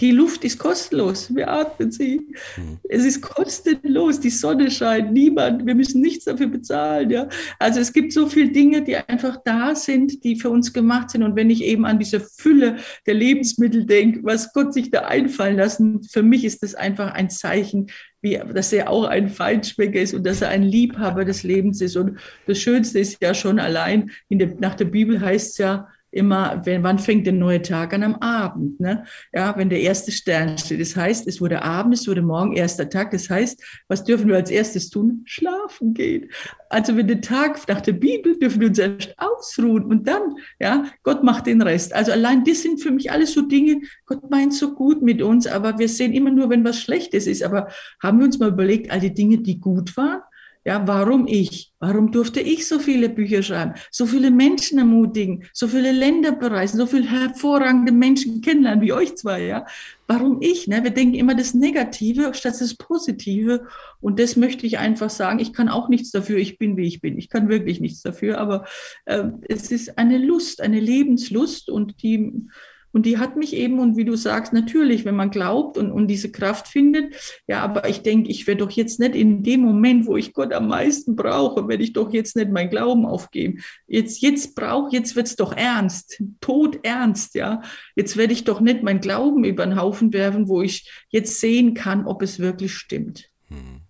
[0.00, 1.34] die Luft ist kostenlos.
[1.34, 2.28] Wir atmen sie.
[2.56, 2.78] Mhm.
[2.88, 4.20] Es ist kostenlos.
[4.20, 5.12] Die Sonne scheint.
[5.12, 5.66] Niemand.
[5.66, 7.10] Wir müssen nichts dafür bezahlen.
[7.10, 7.28] Ja.
[7.58, 11.22] Also es gibt so viele Dinge, die einfach da sind, die für uns gemacht sind.
[11.22, 15.56] Und wenn ich eben an diese Fülle der Lebensmittel denke, was Gott sich da einfallen
[15.56, 20.14] lassen, für mich ist das einfach ein Zeichen, wie, dass er auch ein Feinschmecker ist
[20.14, 21.96] und dass er ein Liebhaber des Lebens ist.
[21.96, 26.60] Und das Schönste ist ja schon allein, der, nach der Bibel heißt es ja, immer,
[26.64, 28.02] wenn, wann fängt der neue Tag an?
[28.02, 29.04] Am Abend, ne?
[29.32, 30.80] Ja, wenn der erste Stern steht.
[30.80, 33.12] Das heißt, es wurde Abend, es wurde morgen erster Tag.
[33.12, 35.22] Das heißt, was dürfen wir als erstes tun?
[35.24, 36.28] Schlafen gehen.
[36.68, 40.84] Also wenn der Tag nach der Bibel dürfen wir uns erst ausruhen und dann, ja,
[41.02, 41.94] Gott macht den Rest.
[41.94, 45.46] Also allein das sind für mich alles so Dinge, Gott meint so gut mit uns,
[45.46, 47.42] aber wir sehen immer nur, wenn was Schlechtes ist.
[47.42, 47.68] Aber
[48.02, 50.20] haben wir uns mal überlegt, all die Dinge, die gut waren,
[50.68, 51.72] Ja, warum ich?
[51.78, 56.76] Warum durfte ich so viele Bücher schreiben, so viele Menschen ermutigen, so viele Länder bereisen,
[56.76, 59.64] so viele hervorragende Menschen kennenlernen wie euch zwei, ja?
[60.08, 60.68] Warum ich?
[60.68, 60.84] Ne?
[60.84, 63.66] Wir denken immer das Negative statt das Positive.
[64.02, 65.38] Und das möchte ich einfach sagen.
[65.38, 66.36] Ich kann auch nichts dafür.
[66.36, 67.16] Ich bin, wie ich bin.
[67.16, 68.36] Ich kann wirklich nichts dafür.
[68.36, 68.66] Aber
[69.06, 72.46] äh, es ist eine Lust, eine Lebenslust und die
[72.92, 76.08] und die hat mich eben, und wie du sagst, natürlich, wenn man glaubt und, und
[76.08, 77.14] diese Kraft findet,
[77.46, 80.52] ja, aber ich denke, ich werde doch jetzt nicht in dem Moment, wo ich Gott
[80.52, 83.60] am meisten brauche, werde ich doch jetzt nicht mein Glauben aufgeben.
[83.86, 87.62] Jetzt, jetzt brauche, jetzt wird's doch ernst, tot ernst, ja.
[87.94, 91.74] Jetzt werde ich doch nicht mein Glauben über den Haufen werfen, wo ich jetzt sehen
[91.74, 93.30] kann, ob es wirklich stimmt.
[93.48, 93.82] Hm.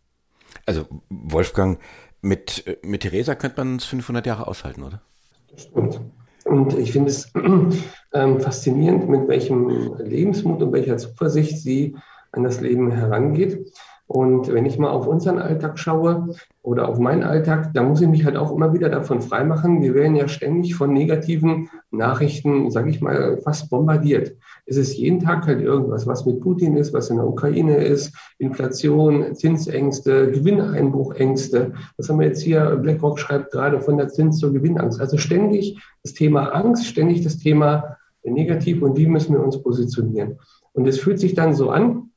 [0.66, 1.78] Also, Wolfgang,
[2.20, 5.02] mit, mit Theresa könnte man es 500 Jahre aushalten, oder?
[5.50, 6.00] Das stimmt.
[6.48, 7.30] Und ich finde es
[8.14, 11.96] ähm, faszinierend, mit welchem Lebensmut und welcher Zuversicht sie
[12.32, 13.72] an das Leben herangeht.
[14.08, 18.08] Und wenn ich mal auf unseren Alltag schaue oder auf meinen Alltag, da muss ich
[18.08, 19.82] mich halt auch immer wieder davon freimachen.
[19.82, 24.34] Wir werden ja ständig von negativen Nachrichten, sage ich mal, fast bombardiert.
[24.64, 28.16] Es ist jeden Tag halt irgendwas, was mit Putin ist, was in der Ukraine ist,
[28.38, 31.74] Inflation, Zinsängste, Gewinneinbruchängste.
[31.98, 32.76] Was haben wir jetzt hier?
[32.76, 35.02] BlackRock schreibt gerade von der Zins zur Gewinnangst.
[35.02, 40.38] Also ständig das Thema Angst, ständig das Thema Negativ und wie müssen wir uns positionieren.
[40.72, 42.07] Und es fühlt sich dann so an,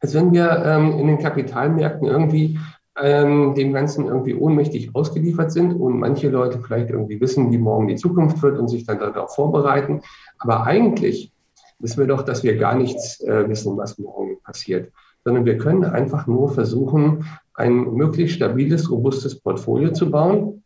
[0.00, 2.58] als wenn wir ähm, in den Kapitalmärkten irgendwie
[3.00, 7.88] ähm, dem Ganzen irgendwie ohnmächtig ausgeliefert sind und manche Leute vielleicht irgendwie wissen, wie morgen
[7.88, 10.02] die Zukunft wird und sich dann darauf vorbereiten.
[10.38, 11.32] Aber eigentlich
[11.78, 14.92] wissen wir doch, dass wir gar nichts äh, wissen, was morgen passiert,
[15.24, 17.24] sondern wir können einfach nur versuchen,
[17.54, 20.62] ein möglichst stabiles, robustes Portfolio zu bauen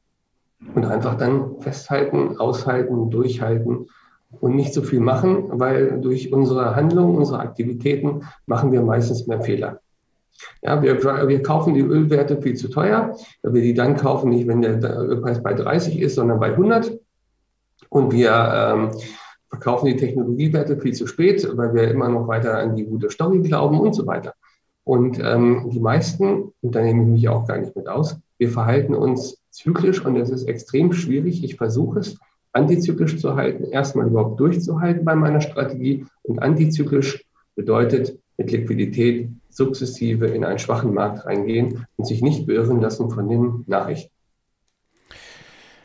[0.74, 3.86] und einfach dann festhalten, aushalten, durchhalten
[4.40, 9.40] und nicht so viel machen, weil durch unsere Handlungen, unsere Aktivitäten machen wir meistens mehr
[9.40, 9.80] Fehler.
[10.62, 14.48] Ja, wir, wir kaufen die Ölwerte viel zu teuer, weil wir die dann kaufen, nicht
[14.48, 16.98] wenn der Ölpreis bei 30 ist, sondern bei 100.
[17.88, 18.90] Und wir ähm,
[19.50, 23.40] verkaufen die Technologiewerte viel zu spät, weil wir immer noch weiter an die gute Story
[23.40, 24.34] glauben und so weiter.
[24.84, 28.50] Und ähm, die meisten, und da nehme ich mich auch gar nicht mit aus, wir
[28.50, 31.44] verhalten uns zyklisch und es ist extrem schwierig.
[31.44, 32.18] Ich versuche es,
[32.52, 36.06] antizyklisch zu halten, erstmal überhaupt durchzuhalten bei meiner Strategie.
[36.22, 37.24] Und antizyklisch
[37.54, 43.28] bedeutet mit Liquidität sukzessive in einen schwachen Markt reingehen und sich nicht beirren lassen von
[43.28, 44.12] den Nachrichten.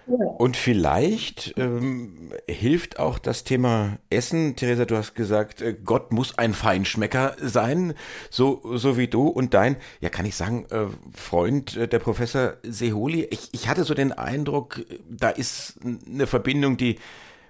[0.07, 4.55] Und vielleicht ähm, hilft auch das Thema Essen.
[4.55, 7.93] Theresa, du hast gesagt, äh, Gott muss ein Feinschmecker sein,
[8.29, 12.53] so, so wie du und dein, ja kann ich sagen, äh, Freund, äh, der Professor
[12.63, 13.25] Seholi.
[13.31, 16.99] Ich, ich hatte so den Eindruck, da ist eine Verbindung, die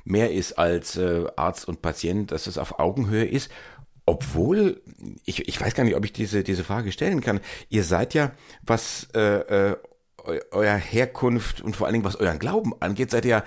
[0.03, 3.51] mehr ist als äh, Arzt und Patient, dass es auf Augenhöhe ist.
[4.05, 4.81] Obwohl,
[5.25, 7.41] ich, ich weiß gar nicht, ob ich diese, diese Frage stellen kann.
[7.69, 8.31] Ihr seid ja,
[8.63, 9.75] was äh,
[10.27, 13.43] äh, euer Herkunft und vor allen Dingen was euren Glauben angeht, seid ihr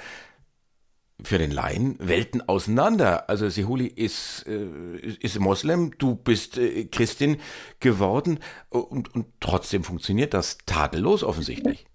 [1.23, 3.29] für den Laien Welten auseinander.
[3.29, 7.39] Also Sehuli ist, äh, ist Moslem, du bist äh, Christin
[7.79, 11.87] geworden und, und trotzdem funktioniert das tadellos offensichtlich.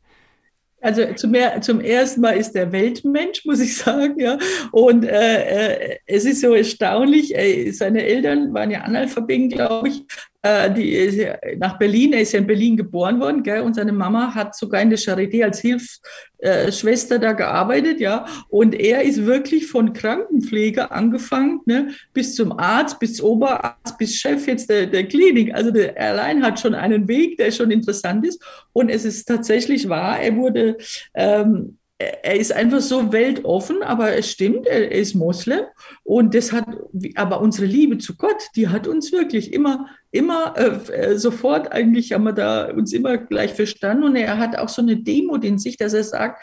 [0.82, 4.38] Also zum, zum ersten Mal ist er Weltmensch, muss ich sagen, ja.
[4.72, 7.36] Und äh, äh es ist so erstaunlich.
[7.36, 10.04] Äh, seine Eltern waren ja Analphabeten, glaube ich.
[10.46, 11.28] Äh, die
[11.58, 13.62] nach Berlin, er ist ja in Berlin geboren worden, gell?
[13.62, 18.28] und seine Mama hat sogar in der Charité als Hilfsschwester da gearbeitet, ja.
[18.50, 24.46] Und er ist wirklich von Krankenpfleger angefangen, ne, bis zum Arzt, bis Oberarzt, bis Chef
[24.46, 25.52] jetzt der, der Klinik.
[25.52, 28.40] Also der allein hat schon einen Weg, der schon interessant ist.
[28.72, 30.78] Und es ist tatsächlich wahr, er wurde
[31.16, 35.62] ähm, er ist einfach so weltoffen, aber es stimmt, er ist Moslem
[36.04, 36.68] und das hat,
[37.16, 42.14] aber unsere Liebe zu Gott, die hat uns wirklich immer immer äh, äh, sofort eigentlich
[42.14, 45.58] haben wir da uns immer gleich verstanden und er hat auch so eine Demut in
[45.58, 46.42] sich, dass er sagt,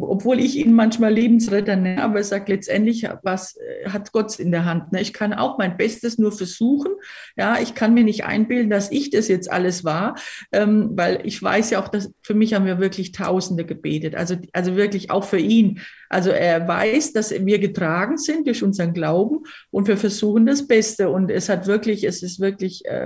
[0.00, 4.50] obwohl ich ihn manchmal Lebensretter nenne, aber er sagt letztendlich, was äh, hat Gott in
[4.50, 4.92] der Hand?
[4.92, 5.00] Ne?
[5.00, 6.92] Ich kann auch mein Bestes nur versuchen.
[7.36, 10.16] Ja, ich kann mir nicht einbilden, dass ich das jetzt alles war,
[10.52, 14.36] ähm, weil ich weiß ja auch, dass für mich haben wir wirklich Tausende gebetet, also
[14.52, 15.80] also wirklich auch für ihn.
[16.08, 21.10] Also er weiß, dass wir getragen sind durch unseren Glauben und wir versuchen das Beste
[21.10, 23.05] und es hat wirklich, es ist wirklich äh,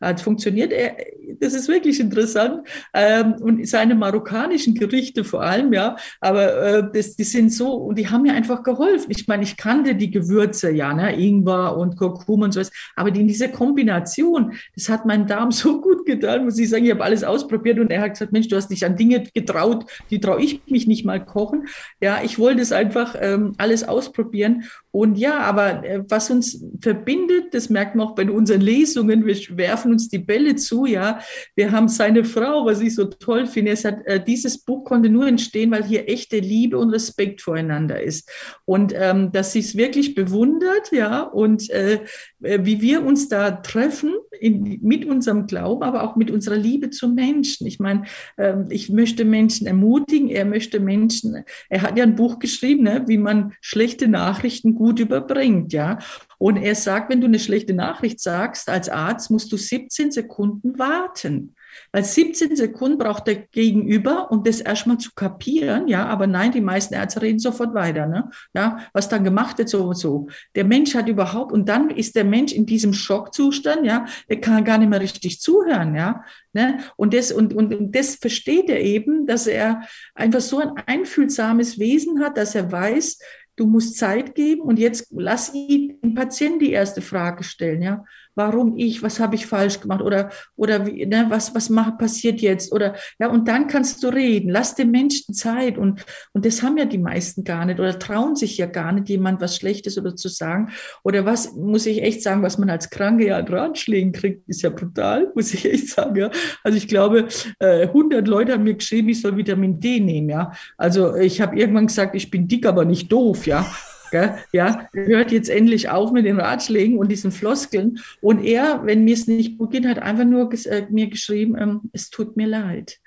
[0.00, 0.72] hat funktioniert.
[0.72, 0.96] Er,
[1.40, 2.66] das ist wirklich interessant.
[2.94, 7.98] Ähm, und seine marokkanischen Gerichte vor allem, ja, aber äh, das, die sind so, und
[7.98, 9.10] die haben mir einfach geholfen.
[9.10, 13.26] Ich meine, ich kannte die Gewürze, ja, ne, Ingwer und Kurkuma und sowas, aber die,
[13.26, 16.84] diese Kombination, das hat meinem Darm so gut getan, muss ich sagen.
[16.84, 19.84] Ich habe alles ausprobiert und er hat gesagt, Mensch, du hast dich an Dinge getraut,
[20.10, 21.66] die traue ich mich nicht mal kochen.
[22.00, 24.64] Ja, ich wollte es einfach ähm, alles ausprobieren.
[24.90, 29.36] Und ja, aber äh, was uns verbindet, das merkt man auch bei unseren Lesungen, wir
[29.56, 31.20] werfen werfen uns die Bälle zu, ja.
[31.56, 35.08] Wir haben seine Frau, was ich so toll finde, es hat, äh, dieses Buch konnte
[35.08, 38.30] nur entstehen, weil hier echte Liebe und Respekt voreinander ist.
[38.64, 42.00] Und ähm, dass sie es wirklich bewundert, ja, und äh,
[42.40, 47.14] wie wir uns da treffen in, mit unserem Glauben, aber auch mit unserer Liebe zum
[47.14, 47.66] Menschen.
[47.66, 48.04] Ich meine,
[48.36, 53.04] ähm, ich möchte Menschen ermutigen, er möchte Menschen, er hat ja ein Buch geschrieben, ne,
[53.06, 55.98] wie man schlechte Nachrichten gut überbringt, ja.
[56.38, 60.78] Und er sagt, wenn du eine schlechte Nachricht sagst als Arzt, musst du 17 Sekunden
[60.78, 61.54] warten.
[61.92, 65.88] Weil 17 Sekunden braucht der Gegenüber, um das erstmal zu kapieren.
[65.88, 68.06] Ja, aber nein, die meisten Ärzte reden sofort weiter.
[68.06, 68.30] Ne?
[68.54, 70.28] Ja, was dann gemacht wird, so und so.
[70.54, 74.64] Der Mensch hat überhaupt, und dann ist der Mensch in diesem Schockzustand, ja, er kann
[74.64, 76.24] gar nicht mehr richtig zuhören, ja.
[76.52, 76.78] Ne?
[76.96, 79.82] Und, das, und, und, und das versteht er eben, dass er
[80.14, 83.18] einfach so ein einfühlsames Wesen hat, dass er weiß,
[83.58, 88.04] du musst Zeit geben und jetzt lass ihn den Patienten die erste Frage stellen, ja
[88.38, 92.40] warum ich, was habe ich falsch gemacht oder, oder wie, ne, was, was macht, passiert
[92.40, 94.48] jetzt oder, ja, und dann kannst du reden.
[94.48, 98.36] Lass den Menschen Zeit und, und das haben ja die meisten gar nicht oder trauen
[98.36, 100.70] sich ja gar nicht, jemand was Schlechtes oder zu sagen.
[101.02, 104.62] Oder was, muss ich echt sagen, was man als Kranke ja an Ratschlägen kriegt, ist
[104.62, 106.30] ja brutal, muss ich echt sagen, ja.
[106.62, 107.26] Also ich glaube,
[107.58, 110.52] äh, 100 Leute haben mir geschrieben, ich soll Vitamin D nehmen, ja.
[110.76, 113.66] Also ich habe irgendwann gesagt, ich bin dick, aber nicht doof, ja.
[114.10, 114.38] Gell?
[114.52, 117.98] Ja, hört jetzt endlich auf mit den Ratschlägen und diesen Floskeln.
[118.20, 121.80] Und er, wenn mir es nicht gut geht, hat einfach nur äh, mir geschrieben, ähm,
[121.92, 122.98] es tut mir leid.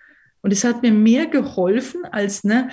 [0.42, 2.70] Und es hat mir mehr geholfen, als ne,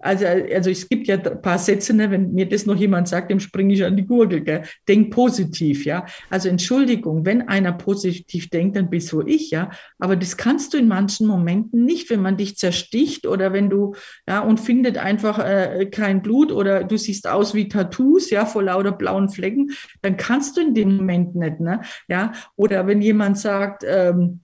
[0.00, 3.30] also, also es gibt ja ein paar Sätze, ne, wenn mir das noch jemand sagt,
[3.30, 4.42] dem springe ich an die Gurgel.
[4.42, 4.62] Gell?
[4.88, 6.04] Denk positiv, ja.
[6.30, 9.70] Also Entschuldigung, wenn einer positiv denkt, dann bist du ich, ja.
[9.98, 13.94] Aber das kannst du in manchen Momenten nicht, wenn man dich zersticht oder wenn du,
[14.28, 18.62] ja, und findet einfach äh, kein Blut oder du siehst aus wie Tattoos, ja, vor
[18.62, 19.70] lauter blauen Flecken,
[20.02, 22.32] dann kannst du in dem Moment nicht, ne, ja.
[22.56, 24.40] Oder wenn jemand sagt, ähm,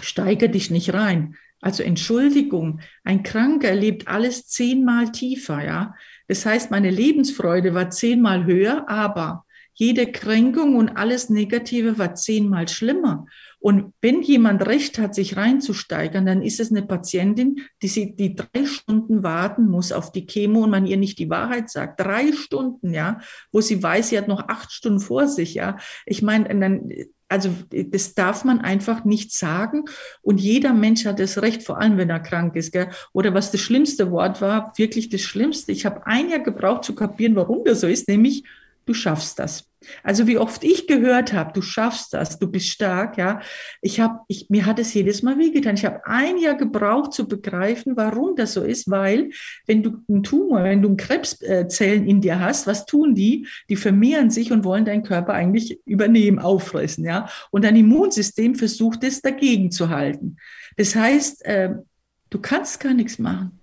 [0.00, 5.94] steige dich nicht rein also Entschuldigung, ein Kranker erlebt alles zehnmal tiefer, ja.
[6.28, 9.44] Das heißt, meine Lebensfreude war zehnmal höher, aber
[9.74, 13.26] jede Kränkung und alles Negative war zehnmal schlimmer.
[13.60, 18.34] Und wenn jemand Recht hat, sich reinzusteigern, dann ist es eine Patientin, die sie die
[18.34, 22.00] drei Stunden warten muss auf die Chemo und man ihr nicht die Wahrheit sagt.
[22.00, 23.20] Drei Stunden, ja,
[23.52, 25.76] wo sie weiß, sie hat noch acht Stunden vor sich, ja.
[26.06, 26.90] Ich meine, dann
[27.28, 29.84] also das darf man einfach nicht sagen.
[30.22, 32.72] Und jeder Mensch hat das Recht, vor allem wenn er krank ist.
[32.72, 32.88] Gell?
[33.12, 35.72] Oder was das schlimmste Wort war, wirklich das Schlimmste.
[35.72, 38.44] Ich habe ein Jahr gebraucht zu kapieren, warum das so ist, nämlich
[38.88, 39.64] du schaffst das.
[40.02, 43.40] Also wie oft ich gehört habe, du schaffst das, du bist stark, ja.
[43.80, 45.76] Ich habe, ich, mir hat es jedes Mal wehgetan.
[45.76, 49.30] Ich habe ein Jahr gebraucht zu begreifen, warum das so ist, weil
[49.66, 53.46] wenn du einen Tumor, wenn du Krebszellen in dir hast, was tun die?
[53.68, 57.28] Die vermehren sich und wollen deinen Körper eigentlich übernehmen, auffressen, ja.
[57.50, 60.38] Und dein Immunsystem versucht es dagegen zu halten.
[60.76, 61.74] Das heißt, äh,
[62.30, 63.58] du kannst gar nichts machen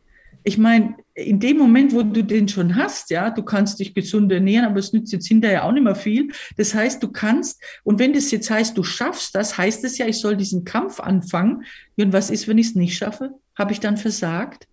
[0.46, 4.32] ich meine, in dem Moment, wo du den schon hast, ja, du kannst dich gesund
[4.32, 6.32] ernähren, aber es nützt jetzt hinterher auch nicht mehr viel.
[6.58, 10.08] Das heißt, du kannst, und wenn das jetzt heißt, du schaffst das, heißt es ja,
[10.08, 11.64] ich soll diesen Kampf anfangen.
[11.96, 13.32] Und was ist, wenn ich es nicht schaffe?
[13.58, 14.68] Habe ich dann versagt?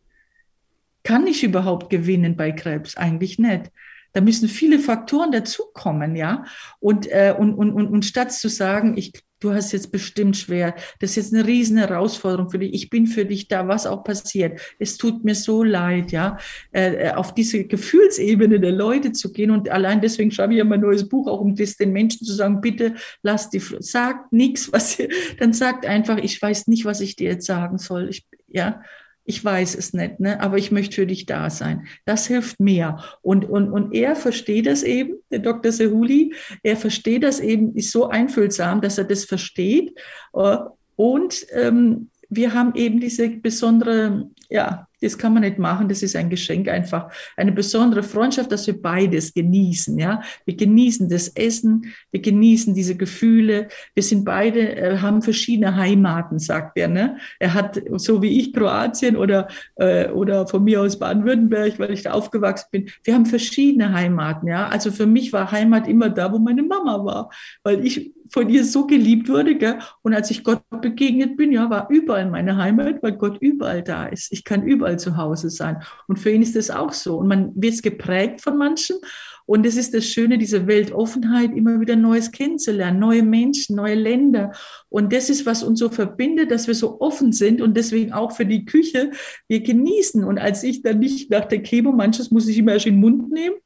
[1.05, 2.97] Kann ich überhaupt gewinnen bei Krebs?
[2.97, 3.71] Eigentlich nicht.
[4.13, 6.45] Da müssen viele Faktoren dazukommen, ja.
[6.81, 9.13] Und, äh, und, und, und, und statt zu sagen, ich
[9.43, 13.07] du hast jetzt bestimmt schwer, das ist jetzt eine riesen Herausforderung für dich, ich bin
[13.07, 16.39] für dich da, was auch passiert, es tut mir so leid, ja,
[16.73, 20.65] äh, äh, auf diese Gefühlsebene der Leute zu gehen und allein deswegen schreibe ich ja
[20.65, 24.73] mein neues Buch, auch um das den Menschen zu sagen, bitte lass die, sagt nichts,
[24.73, 24.99] was,
[25.39, 28.83] dann sagt einfach, ich weiß nicht, was ich dir jetzt sagen soll, ich, ja,
[29.25, 30.41] ich weiß es nicht, ne?
[30.41, 31.87] aber ich möchte für dich da sein.
[32.05, 33.03] Das hilft mehr.
[33.23, 35.71] Und, und, und er versteht das eben, der Dr.
[35.71, 39.97] Sehuli, er versteht das eben, ist so einfühlsam, dass er das versteht.
[40.35, 40.57] Äh,
[40.97, 46.15] und ähm, wir haben eben diese besondere, ja, das kann man nicht machen, das ist
[46.15, 50.23] ein Geschenk einfach, eine besondere Freundschaft, dass wir beides genießen, ja.
[50.45, 56.39] Wir genießen das Essen, wir genießen diese Gefühle, wir sind beide, äh, haben verschiedene Heimaten,
[56.39, 57.17] sagt er, ne.
[57.39, 62.03] Er hat, so wie ich, Kroatien oder, äh, oder von mir aus Baden-Württemberg, weil ich
[62.03, 64.69] da aufgewachsen bin, wir haben verschiedene Heimaten, ja.
[64.69, 67.31] Also für mich war Heimat immer da, wo meine Mama war,
[67.63, 69.57] weil ich von ihr so geliebt wurde.
[69.57, 69.79] Gell?
[70.03, 74.07] Und als ich Gott begegnet bin, ja, war überall meine Heimat, weil Gott überall da
[74.07, 74.33] ist.
[74.33, 75.83] Ich kann überall zu Hause sein.
[76.09, 77.19] Und für ihn ist das auch so.
[77.19, 78.97] Und man wird geprägt von manchen.
[79.45, 84.53] Und es ist das Schöne, diese Weltoffenheit, immer wieder Neues kennenzulernen, neue Menschen, neue Länder.
[84.89, 88.33] Und das ist, was uns so verbindet, dass wir so offen sind und deswegen auch
[88.33, 89.11] für die Küche
[89.49, 90.25] wir genießen.
[90.25, 93.01] Und als ich dann nicht nach der Chemo, manches muss ich immer erst in den
[93.01, 93.57] Mund nehmen,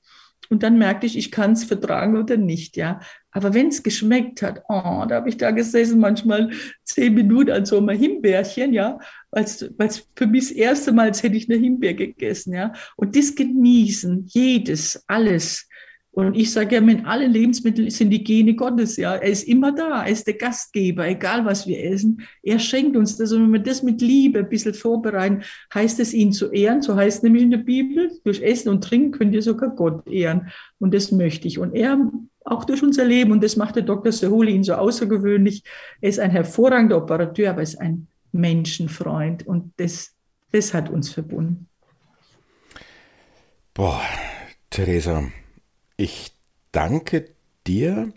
[0.49, 3.01] und dann merkte ich, ich kann es vertragen oder nicht, ja.
[3.37, 6.53] Aber wenn es geschmeckt hat, oh, da habe ich da gesessen, manchmal
[6.85, 8.99] zehn Minuten an so einem Himbeerchen, ja,
[9.31, 12.73] weil es für mich das erste Mal, als hätte ich eine Himbeer gegessen, ja.
[12.97, 15.69] Und das genießen, jedes, alles.
[16.13, 19.17] Und ich sage ja, mit allen Lebensmitteln sind die Gene Gottes, ja.
[19.17, 22.23] Er ist immer da, er ist der Gastgeber, egal was wir essen.
[22.43, 23.33] Er schenkt uns das.
[23.33, 25.43] Und wenn wir das mit Liebe ein bisschen vorbereiten,
[25.75, 26.81] heißt es, ihn zu ehren.
[26.81, 30.09] So heißt es nämlich in der Bibel, durch Essen und Trinken könnt ihr sogar Gott
[30.09, 30.49] ehren.
[30.79, 31.59] Und das möchte ich.
[31.59, 31.99] Und er
[32.47, 33.33] auch durch unser Leben.
[33.33, 34.13] Und das macht der Dr.
[34.13, 35.65] Sehuli ihn so außergewöhnlich.
[36.01, 39.47] Er ist ein hervorragender Operateur, aber er ist ein Menschenfreund.
[39.47, 40.15] Und das,
[40.53, 41.69] das hat uns verbunden.
[43.75, 44.01] Boah,
[44.71, 45.25] Theresa,
[45.97, 46.33] ich
[46.73, 47.31] danke
[47.67, 48.13] dir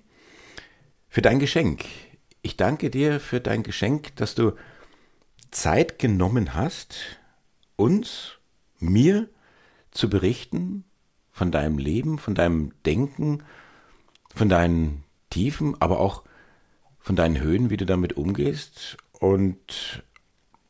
[1.09, 1.85] für dein Geschenk.
[2.41, 4.53] Ich danke dir für dein Geschenk, dass du
[5.51, 7.19] Zeit genommen hast,
[7.75, 8.37] uns,
[8.79, 9.27] mir
[9.91, 10.85] zu berichten
[11.31, 13.43] von deinem Leben, von deinem Denken,
[14.33, 16.23] von deinen Tiefen, aber auch
[16.99, 18.97] von deinen Höhen, wie du damit umgehst.
[19.19, 20.03] Und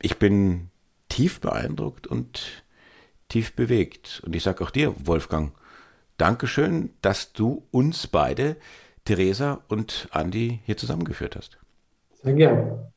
[0.02, 0.70] ich bin
[1.10, 2.64] tief beeindruckt und
[3.28, 4.22] tief bewegt.
[4.26, 5.54] Und ich sage auch dir, Wolfgang,
[6.18, 8.58] Dankeschön, dass du uns beide,
[9.06, 11.58] Theresa und Andi, hier zusammengeführt hast.
[12.22, 12.92] Sehr gerne.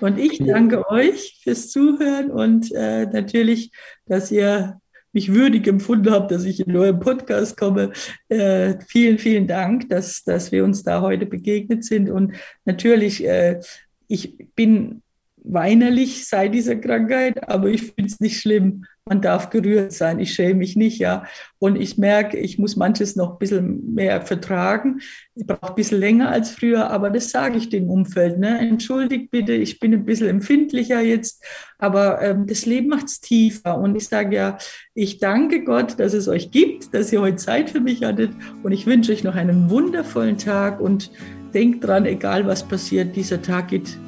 [0.00, 3.72] Und ich danke euch fürs Zuhören und äh, natürlich,
[4.06, 4.80] dass ihr
[5.12, 7.92] mich würdig empfunden habe, dass ich in euren Podcast komme.
[8.28, 12.10] Äh, vielen, vielen Dank, dass, dass wir uns da heute begegnet sind.
[12.10, 12.34] Und
[12.64, 13.60] natürlich, äh,
[14.08, 15.01] ich bin
[15.44, 20.20] weinerlich seit dieser Krankheit, aber ich finde es nicht schlimm man darf gerührt sein.
[20.20, 21.24] Ich schäme mich nicht, ja.
[21.58, 25.00] Und ich merke, ich muss manches noch ein bisschen mehr vertragen.
[25.34, 28.38] Ich brauche ein bisschen länger als früher, aber das sage ich dem Umfeld.
[28.38, 28.60] Ne?
[28.60, 31.44] Entschuldigt bitte, ich bin ein bisschen empfindlicher jetzt,
[31.78, 33.76] aber ähm, das Leben macht es tiefer.
[33.78, 34.58] Und ich sage ja,
[34.94, 38.30] ich danke Gott, dass es euch gibt, dass ihr heute Zeit für mich hattet.
[38.62, 41.10] Und ich wünsche euch noch einen wundervollen Tag und
[41.52, 43.98] denkt dran, egal was passiert, dieser Tag geht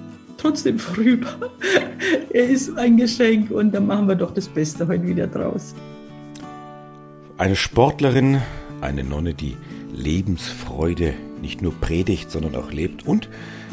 [0.44, 1.34] trotzdem vorüber.
[2.30, 5.74] er ist ein Geschenk und dann machen wir doch das Beste heute wieder draus.
[7.38, 8.40] Eine Sportlerin,
[8.80, 9.56] eine Nonne, die
[9.92, 13.28] Lebensfreude nicht nur predigt, sondern auch lebt und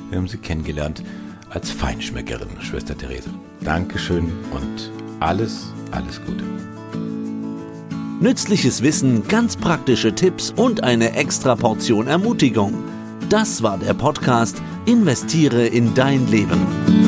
[0.09, 1.03] wir haben sie kennengelernt
[1.49, 3.29] als Feinschmeckerin, Schwester Therese.
[3.61, 6.43] Dankeschön und alles, alles Gute.
[8.21, 12.73] Nützliches Wissen, ganz praktische Tipps und eine extra Portion Ermutigung.
[13.31, 17.00] Das war der Podcast Investiere in dein Leben.